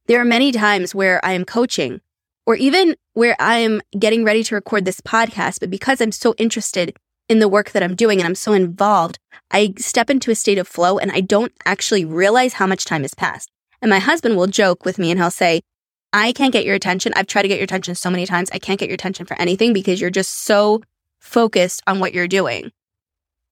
There 0.07 0.21
are 0.21 0.25
many 0.27 0.53
times 0.53 0.95
where 0.95 1.25
I 1.25 1.33
am 1.33 1.47
coaching 1.47 2.03
or 2.45 2.57
even 2.57 2.97
where 3.15 3.37
I 3.41 3.59
am 3.59 3.81
getting 3.99 4.25
ready 4.25 4.45
to 4.45 4.55
record 4.55 4.85
this 4.85 5.01
podcast, 5.01 5.61
but 5.61 5.71
because 5.71 6.03
I'm 6.03 6.13
so 6.13 6.35
interested 6.37 6.95
in 7.29 7.39
the 7.39 7.49
work 7.49 7.71
that 7.71 7.83
I'm 7.83 7.95
doing 7.95 8.19
and 8.19 8.27
I'm 8.27 8.35
so 8.35 8.53
involved, 8.53 9.19
I 9.51 9.75
step 9.79 10.11
into 10.11 10.31
a 10.31 10.35
state 10.35 10.59
of 10.59 10.69
flow 10.69 10.99
and 10.99 11.13
I 11.13 11.21
don't 11.21 11.53
actually 11.65 12.05
realize 12.05 12.55
how 12.55 12.67
much 12.67 12.85
time 12.85 13.03
has 13.03 13.15
passed. 13.15 13.51
And 13.81 13.91
my 13.91 13.99
husband 13.99 14.37
will 14.37 14.47
joke 14.47 14.85
with 14.85 14.99
me 14.99 15.11
and 15.11 15.19
he'll 15.19 15.31
say, 15.31 15.63
I 16.13 16.33
can't 16.33 16.53
get 16.53 16.65
your 16.65 16.75
attention. 16.75 17.13
I've 17.17 17.27
tried 17.27 17.43
to 17.43 17.49
get 17.49 17.59
your 17.59 17.65
attention 17.65 17.95
so 17.95 18.11
many 18.11 18.27
times. 18.27 18.51
I 18.53 18.59
can't 18.59 18.79
get 18.79 18.89
your 18.89 18.95
attention 18.95 19.27
for 19.27 19.39
anything 19.41 19.73
because 19.73 20.01
you're 20.01 20.11
just 20.11 20.45
so 20.45 20.83
focused 21.21 21.83
on 21.87 22.01
what 22.01 22.13
you're 22.13 22.29
doing. 22.29 22.71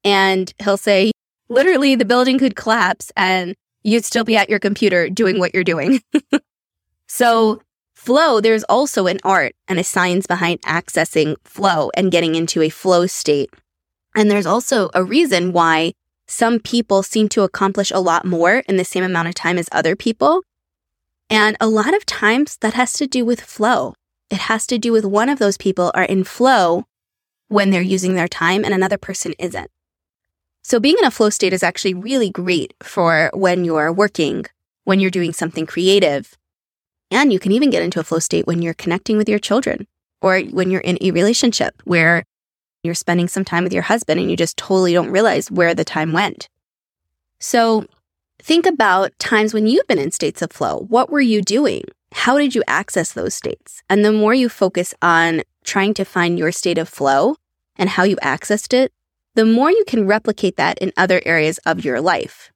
And 0.04 0.52
he'll 0.62 0.76
say, 0.76 1.12
literally, 1.48 1.94
the 1.94 2.04
building 2.04 2.38
could 2.38 2.56
collapse 2.56 3.10
and 3.16 3.54
you'd 3.82 4.04
still 4.04 4.24
be 4.24 4.36
at 4.36 4.50
your 4.50 4.58
computer 4.58 5.08
doing 5.08 5.38
what 5.38 5.54
you're 5.54 5.64
doing. 5.64 6.02
so, 7.06 7.62
flow, 8.00 8.40
there's 8.40 8.64
also 8.64 9.06
an 9.06 9.18
art 9.24 9.54
and 9.68 9.78
a 9.78 9.84
science 9.84 10.26
behind 10.26 10.62
accessing 10.62 11.36
flow 11.44 11.90
and 11.94 12.10
getting 12.10 12.34
into 12.34 12.62
a 12.62 12.70
flow 12.70 13.06
state. 13.06 13.50
And 14.16 14.30
there's 14.30 14.46
also 14.46 14.88
a 14.94 15.04
reason 15.04 15.52
why 15.52 15.92
some 16.26 16.60
people 16.60 17.02
seem 17.02 17.28
to 17.28 17.42
accomplish 17.42 17.90
a 17.90 18.00
lot 18.00 18.24
more 18.24 18.62
in 18.66 18.78
the 18.78 18.86
same 18.86 19.04
amount 19.04 19.28
of 19.28 19.34
time 19.34 19.58
as 19.58 19.68
other 19.70 19.96
people. 19.96 20.42
And 21.28 21.58
a 21.60 21.68
lot 21.68 21.94
of 21.94 22.06
times 22.06 22.56
that 22.62 22.72
has 22.72 22.94
to 22.94 23.06
do 23.06 23.24
with 23.24 23.42
flow. 23.42 23.94
It 24.30 24.38
has 24.48 24.66
to 24.68 24.78
do 24.78 24.92
with 24.92 25.04
one 25.04 25.28
of 25.28 25.38
those 25.38 25.58
people 25.58 25.92
are 25.94 26.04
in 26.04 26.24
flow 26.24 26.84
when 27.48 27.68
they're 27.68 27.82
using 27.82 28.14
their 28.14 28.28
time 28.28 28.64
and 28.64 28.72
another 28.72 28.98
person 28.98 29.34
isn't. 29.38 29.70
So 30.62 30.80
being 30.80 30.96
in 30.98 31.04
a 31.04 31.10
flow 31.10 31.28
state 31.28 31.52
is 31.52 31.62
actually 31.62 31.94
really 31.94 32.30
great 32.30 32.72
for 32.82 33.30
when 33.34 33.64
you're 33.64 33.92
working, 33.92 34.46
when 34.84 35.00
you're 35.00 35.10
doing 35.10 35.34
something 35.34 35.66
creative. 35.66 36.38
And 37.10 37.32
you 37.32 37.38
can 37.38 37.52
even 37.52 37.70
get 37.70 37.82
into 37.82 38.00
a 38.00 38.04
flow 38.04 38.18
state 38.18 38.46
when 38.46 38.62
you're 38.62 38.74
connecting 38.74 39.16
with 39.16 39.28
your 39.28 39.38
children 39.38 39.86
or 40.22 40.40
when 40.40 40.70
you're 40.70 40.80
in 40.80 40.98
a 41.00 41.10
relationship 41.10 41.80
where 41.84 42.24
you're 42.82 42.94
spending 42.94 43.28
some 43.28 43.44
time 43.44 43.64
with 43.64 43.72
your 43.72 43.82
husband 43.82 44.20
and 44.20 44.30
you 44.30 44.36
just 44.36 44.56
totally 44.56 44.92
don't 44.92 45.10
realize 45.10 45.50
where 45.50 45.74
the 45.74 45.84
time 45.84 46.12
went. 46.12 46.48
So 47.38 47.86
think 48.40 48.66
about 48.66 49.18
times 49.18 49.52
when 49.52 49.66
you've 49.66 49.86
been 49.86 49.98
in 49.98 50.10
states 50.10 50.42
of 50.42 50.52
flow. 50.52 50.86
What 50.88 51.10
were 51.10 51.20
you 51.20 51.42
doing? 51.42 51.84
How 52.12 52.38
did 52.38 52.54
you 52.54 52.62
access 52.66 53.12
those 53.12 53.34
states? 53.34 53.82
And 53.88 54.04
the 54.04 54.12
more 54.12 54.34
you 54.34 54.48
focus 54.48 54.94
on 55.02 55.42
trying 55.64 55.94
to 55.94 56.04
find 56.04 56.38
your 56.38 56.52
state 56.52 56.78
of 56.78 56.88
flow 56.88 57.36
and 57.76 57.88
how 57.88 58.02
you 58.02 58.16
accessed 58.16 58.72
it, 58.72 58.92
the 59.34 59.46
more 59.46 59.70
you 59.70 59.84
can 59.86 60.06
replicate 60.06 60.56
that 60.56 60.78
in 60.78 60.92
other 60.96 61.22
areas 61.24 61.58
of 61.58 61.84
your 61.84 62.00
life. 62.00 62.50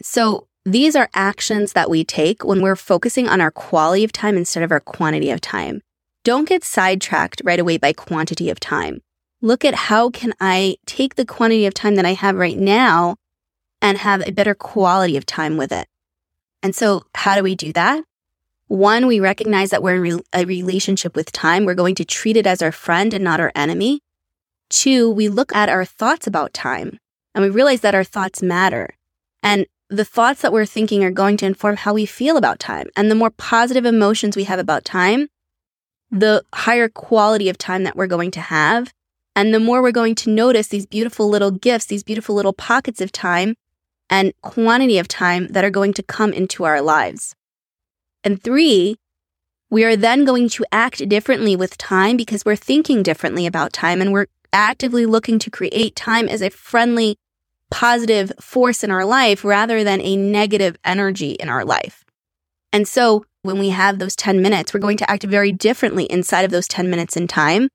So, 0.00 0.46
these 0.64 0.94
are 0.94 1.08
actions 1.14 1.72
that 1.72 1.88
we 1.88 2.04
take 2.04 2.44
when 2.44 2.60
we're 2.60 2.76
focusing 2.76 3.28
on 3.28 3.40
our 3.40 3.50
quality 3.50 4.04
of 4.04 4.12
time 4.12 4.36
instead 4.36 4.62
of 4.62 4.70
our 4.70 4.80
quantity 4.80 5.30
of 5.30 5.40
time. 5.40 5.80
Don't 6.22 6.48
get 6.48 6.64
sidetracked 6.64 7.40
right 7.44 7.58
away 7.58 7.78
by 7.78 7.94
quantity 7.94 8.50
of 8.50 8.60
time. 8.60 9.00
Look 9.40 9.64
at 9.64 9.74
how 9.74 10.10
can 10.10 10.34
I 10.38 10.76
take 10.84 11.14
the 11.14 11.24
quantity 11.24 11.64
of 11.64 11.72
time 11.72 11.94
that 11.94 12.04
I 12.04 12.12
have 12.12 12.36
right 12.36 12.58
now 12.58 13.16
and 13.80 13.96
have 13.98 14.26
a 14.26 14.32
better 14.32 14.54
quality 14.54 15.16
of 15.16 15.24
time 15.24 15.56
with 15.56 15.72
it. 15.72 15.88
And 16.62 16.76
so, 16.76 17.04
how 17.14 17.36
do 17.36 17.42
we 17.42 17.54
do 17.54 17.72
that? 17.72 18.04
One, 18.68 19.06
we 19.06 19.18
recognize 19.18 19.70
that 19.70 19.82
we're 19.82 20.04
in 20.04 20.20
a 20.34 20.44
relationship 20.44 21.16
with 21.16 21.32
time. 21.32 21.64
We're 21.64 21.74
going 21.74 21.94
to 21.96 22.04
treat 22.04 22.36
it 22.36 22.46
as 22.46 22.60
our 22.60 22.70
friend 22.70 23.14
and 23.14 23.24
not 23.24 23.40
our 23.40 23.50
enemy. 23.54 24.00
Two, 24.68 25.10
we 25.10 25.28
look 25.28 25.54
at 25.56 25.70
our 25.70 25.86
thoughts 25.86 26.26
about 26.26 26.52
time 26.52 26.98
and 27.34 27.42
we 27.42 27.50
realize 27.50 27.80
that 27.80 27.94
our 27.94 28.04
thoughts 28.04 28.42
matter. 28.42 28.90
And 29.42 29.66
the 29.90 30.04
thoughts 30.04 30.40
that 30.42 30.52
we're 30.52 30.66
thinking 30.66 31.04
are 31.04 31.10
going 31.10 31.36
to 31.38 31.46
inform 31.46 31.76
how 31.76 31.92
we 31.92 32.06
feel 32.06 32.36
about 32.36 32.60
time. 32.60 32.88
And 32.96 33.10
the 33.10 33.16
more 33.16 33.30
positive 33.30 33.84
emotions 33.84 34.36
we 34.36 34.44
have 34.44 34.60
about 34.60 34.84
time, 34.84 35.28
the 36.10 36.44
higher 36.54 36.88
quality 36.88 37.48
of 37.48 37.58
time 37.58 37.84
that 37.84 37.96
we're 37.96 38.06
going 38.06 38.30
to 38.32 38.40
have. 38.40 38.92
And 39.34 39.52
the 39.52 39.60
more 39.60 39.82
we're 39.82 39.92
going 39.92 40.14
to 40.16 40.30
notice 40.30 40.68
these 40.68 40.86
beautiful 40.86 41.28
little 41.28 41.50
gifts, 41.50 41.86
these 41.86 42.02
beautiful 42.02 42.34
little 42.34 42.52
pockets 42.52 43.00
of 43.00 43.12
time 43.12 43.56
and 44.08 44.32
quantity 44.42 44.98
of 44.98 45.08
time 45.08 45.48
that 45.48 45.64
are 45.64 45.70
going 45.70 45.92
to 45.94 46.02
come 46.02 46.32
into 46.32 46.64
our 46.64 46.80
lives. 46.80 47.34
And 48.22 48.42
three, 48.42 48.96
we 49.70 49.84
are 49.84 49.96
then 49.96 50.24
going 50.24 50.48
to 50.50 50.64
act 50.72 51.08
differently 51.08 51.54
with 51.54 51.78
time 51.78 52.16
because 52.16 52.44
we're 52.44 52.56
thinking 52.56 53.02
differently 53.02 53.46
about 53.46 53.72
time 53.72 54.00
and 54.00 54.12
we're 54.12 54.26
actively 54.52 55.06
looking 55.06 55.38
to 55.38 55.50
create 55.50 55.94
time 55.94 56.28
as 56.28 56.42
a 56.42 56.50
friendly, 56.50 57.16
positive 57.70 58.32
force 58.40 58.82
in 58.84 58.90
our 58.90 59.04
life 59.04 59.44
rather 59.44 59.84
than 59.84 60.00
a 60.00 60.16
negative 60.16 60.76
energy 60.84 61.32
in 61.32 61.48
our 61.48 61.64
life. 61.64 62.04
And 62.72 62.86
so 62.86 63.24
when 63.42 63.58
we 63.58 63.70
have 63.70 63.98
those 63.98 64.16
10 64.16 64.42
minutes, 64.42 64.72
we're 64.72 64.80
going 64.80 64.98
to 64.98 65.10
act 65.10 65.24
very 65.24 65.52
differently 65.52 66.04
inside 66.04 66.44
of 66.44 66.50
those 66.50 66.68
10 66.68 66.90
minutes 66.90 67.16
in 67.16 67.26
time. 67.26 67.68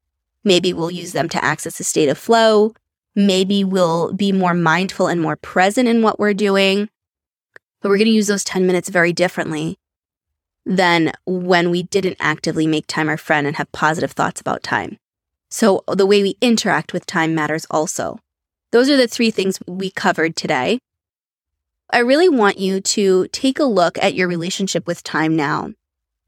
Maybe 0.43 0.73
we'll 0.73 0.91
use 0.91 1.11
them 1.11 1.27
to 1.29 1.43
access 1.43 1.79
a 1.79 1.83
state 1.83 2.09
of 2.09 2.17
flow. 2.17 2.73
Maybe 3.15 3.63
we'll 3.63 4.13
be 4.13 4.31
more 4.31 4.53
mindful 4.53 5.07
and 5.07 5.21
more 5.21 5.35
present 5.37 5.87
in 5.87 6.01
what 6.01 6.19
we're 6.19 6.33
doing. 6.33 6.89
But 7.81 7.89
we're 7.89 7.97
going 7.97 8.05
to 8.07 8.13
use 8.13 8.27
those 8.27 8.43
10 8.43 8.67
minutes 8.67 8.89
very 8.89 9.13
differently 9.13 9.77
than 10.65 11.13
when 11.25 11.69
we 11.69 11.83
didn't 11.83 12.17
actively 12.19 12.67
make 12.67 12.87
time 12.87 13.09
our 13.09 13.17
friend 13.17 13.47
and 13.47 13.55
have 13.55 13.71
positive 13.71 14.11
thoughts 14.11 14.41
about 14.41 14.63
time. 14.63 14.97
So 15.49 15.83
the 15.87 16.05
way 16.05 16.21
we 16.21 16.37
interact 16.41 16.91
with 16.91 17.05
time 17.05 17.35
matters 17.35 17.65
also. 17.69 18.19
Those 18.75 18.89
are 18.89 18.97
the 18.97 19.07
three 19.07 19.31
things 19.31 19.57
we 19.65 19.89
covered 19.89 20.35
today. 20.35 20.79
I 21.93 21.99
really 21.99 22.27
want 22.27 22.57
you 22.57 22.81
to 22.81 23.25
take 23.29 23.57
a 23.57 23.63
look 23.63 23.97
at 23.99 24.15
your 24.15 24.27
relationship 24.27 24.85
with 24.85 25.01
time 25.01 25.33
now. 25.33 25.71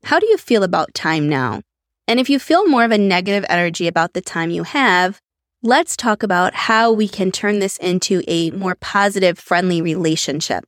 How 0.06 0.18
do 0.18 0.28
you 0.28 0.38
feel 0.38 0.64
about 0.64 0.94
time 0.94 1.28
now? 1.28 1.62
And 2.08 2.22
if 2.22 2.30
you 2.30 2.40
feel 2.40 2.66
more 2.66 2.86
of 2.86 2.92
a 2.92 2.98
negative 2.98 3.44
energy 3.50 3.86
about 3.86 4.14
the 4.14 4.22
time 4.22 4.50
you 4.50 4.64
have, 4.64 5.20
let's 5.62 5.98
talk 5.98 6.24
about 6.24 6.54
how 6.54 6.90
we 6.90 7.10
can 7.10 7.34
turn 7.34 7.60
this 7.60 7.76
into 7.80 8.24
a 8.30 8.52
more 8.52 8.76
positive, 8.76 9.38
friendly 9.38 9.82
relationship. 9.82 10.64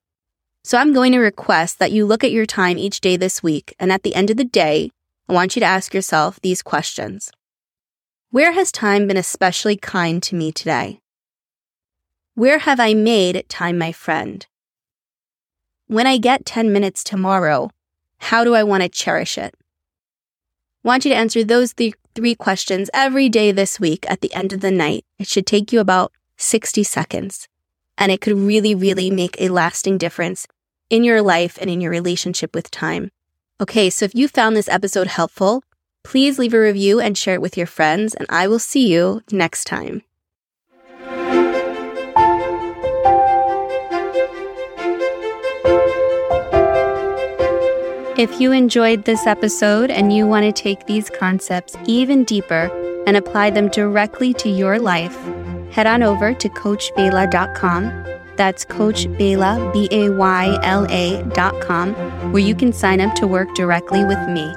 So 0.65 0.77
I'm 0.77 0.91
going 0.91 1.13
to 1.13 1.19
request 1.19 1.79
that 1.79 1.93
you 1.93 2.05
look 2.05 2.25
at 2.25 2.33
your 2.33 2.45
time 2.45 2.77
each 2.77 2.99
day 2.99 3.15
this 3.15 3.41
week. 3.41 3.73
And 3.79 3.89
at 3.89 4.03
the 4.03 4.15
end 4.15 4.29
of 4.29 4.35
the 4.35 4.43
day, 4.43 4.91
I 5.29 5.33
want 5.33 5.55
you 5.55 5.61
to 5.61 5.65
ask 5.65 5.93
yourself 5.93 6.41
these 6.41 6.61
questions. 6.61 7.31
Where 8.31 8.51
has 8.51 8.69
time 8.69 9.07
been 9.07 9.15
especially 9.15 9.77
kind 9.77 10.21
to 10.23 10.35
me 10.35 10.51
today? 10.51 10.99
Where 12.39 12.59
have 12.59 12.79
I 12.79 12.93
made 12.93 13.43
time 13.49 13.77
my 13.77 13.91
friend? 13.91 14.47
When 15.87 16.07
I 16.07 16.17
get 16.17 16.45
10 16.45 16.71
minutes 16.71 17.03
tomorrow, 17.03 17.69
how 18.17 18.45
do 18.45 18.55
I 18.55 18.63
want 18.63 18.81
to 18.81 18.87
cherish 18.87 19.37
it? 19.37 19.53
Want 20.81 21.03
you 21.03 21.11
to 21.11 21.17
answer 21.17 21.43
those 21.43 21.73
th- 21.73 21.95
three 22.15 22.35
questions 22.35 22.89
every 22.93 23.27
day 23.27 23.51
this 23.51 23.77
week 23.77 24.09
at 24.09 24.21
the 24.21 24.33
end 24.33 24.53
of 24.53 24.61
the 24.61 24.71
night. 24.71 25.03
It 25.17 25.27
should 25.27 25.45
take 25.45 25.73
you 25.73 25.81
about 25.81 26.13
60 26.37 26.81
seconds 26.83 27.49
and 27.97 28.09
it 28.09 28.21
could 28.21 28.37
really, 28.37 28.73
really 28.73 29.11
make 29.11 29.35
a 29.37 29.49
lasting 29.49 29.97
difference 29.97 30.47
in 30.89 31.03
your 31.03 31.21
life 31.21 31.57
and 31.59 31.69
in 31.69 31.81
your 31.81 31.91
relationship 31.91 32.55
with 32.55 32.71
time. 32.71 33.11
Okay, 33.59 33.89
so 33.89 34.05
if 34.05 34.15
you 34.15 34.29
found 34.29 34.55
this 34.55 34.69
episode 34.69 35.07
helpful, 35.07 35.61
please 36.05 36.39
leave 36.39 36.53
a 36.53 36.61
review 36.61 37.01
and 37.01 37.17
share 37.17 37.33
it 37.33 37.41
with 37.41 37.57
your 37.57 37.67
friends, 37.67 38.13
and 38.13 38.25
I 38.29 38.47
will 38.47 38.59
see 38.59 38.87
you 38.87 39.23
next 39.29 39.65
time. 39.65 40.03
If 48.19 48.41
you 48.41 48.51
enjoyed 48.51 49.05
this 49.05 49.25
episode 49.25 49.89
and 49.89 50.11
you 50.11 50.27
want 50.27 50.43
to 50.43 50.51
take 50.51 50.85
these 50.87 51.09
concepts 51.09 51.77
even 51.85 52.25
deeper 52.25 52.69
and 53.07 53.15
apply 53.15 53.51
them 53.51 53.69
directly 53.69 54.33
to 54.33 54.49
your 54.49 54.77
life, 54.77 55.17
head 55.71 55.87
on 55.87 56.03
over 56.03 56.33
to 56.33 56.49
CoachBayla.com. 56.49 58.05
That's 58.35 58.65
Coach 58.65 59.07
Bayla, 59.07 59.71
B 59.71 59.87
A 59.91 60.09
Y 60.09 60.59
L 60.63 60.85
A.com, 60.89 61.93
where 62.33 62.43
you 62.43 62.55
can 62.55 62.73
sign 62.73 62.99
up 62.99 63.15
to 63.15 63.25
work 63.25 63.55
directly 63.55 64.03
with 64.03 64.19
me. 64.27 64.53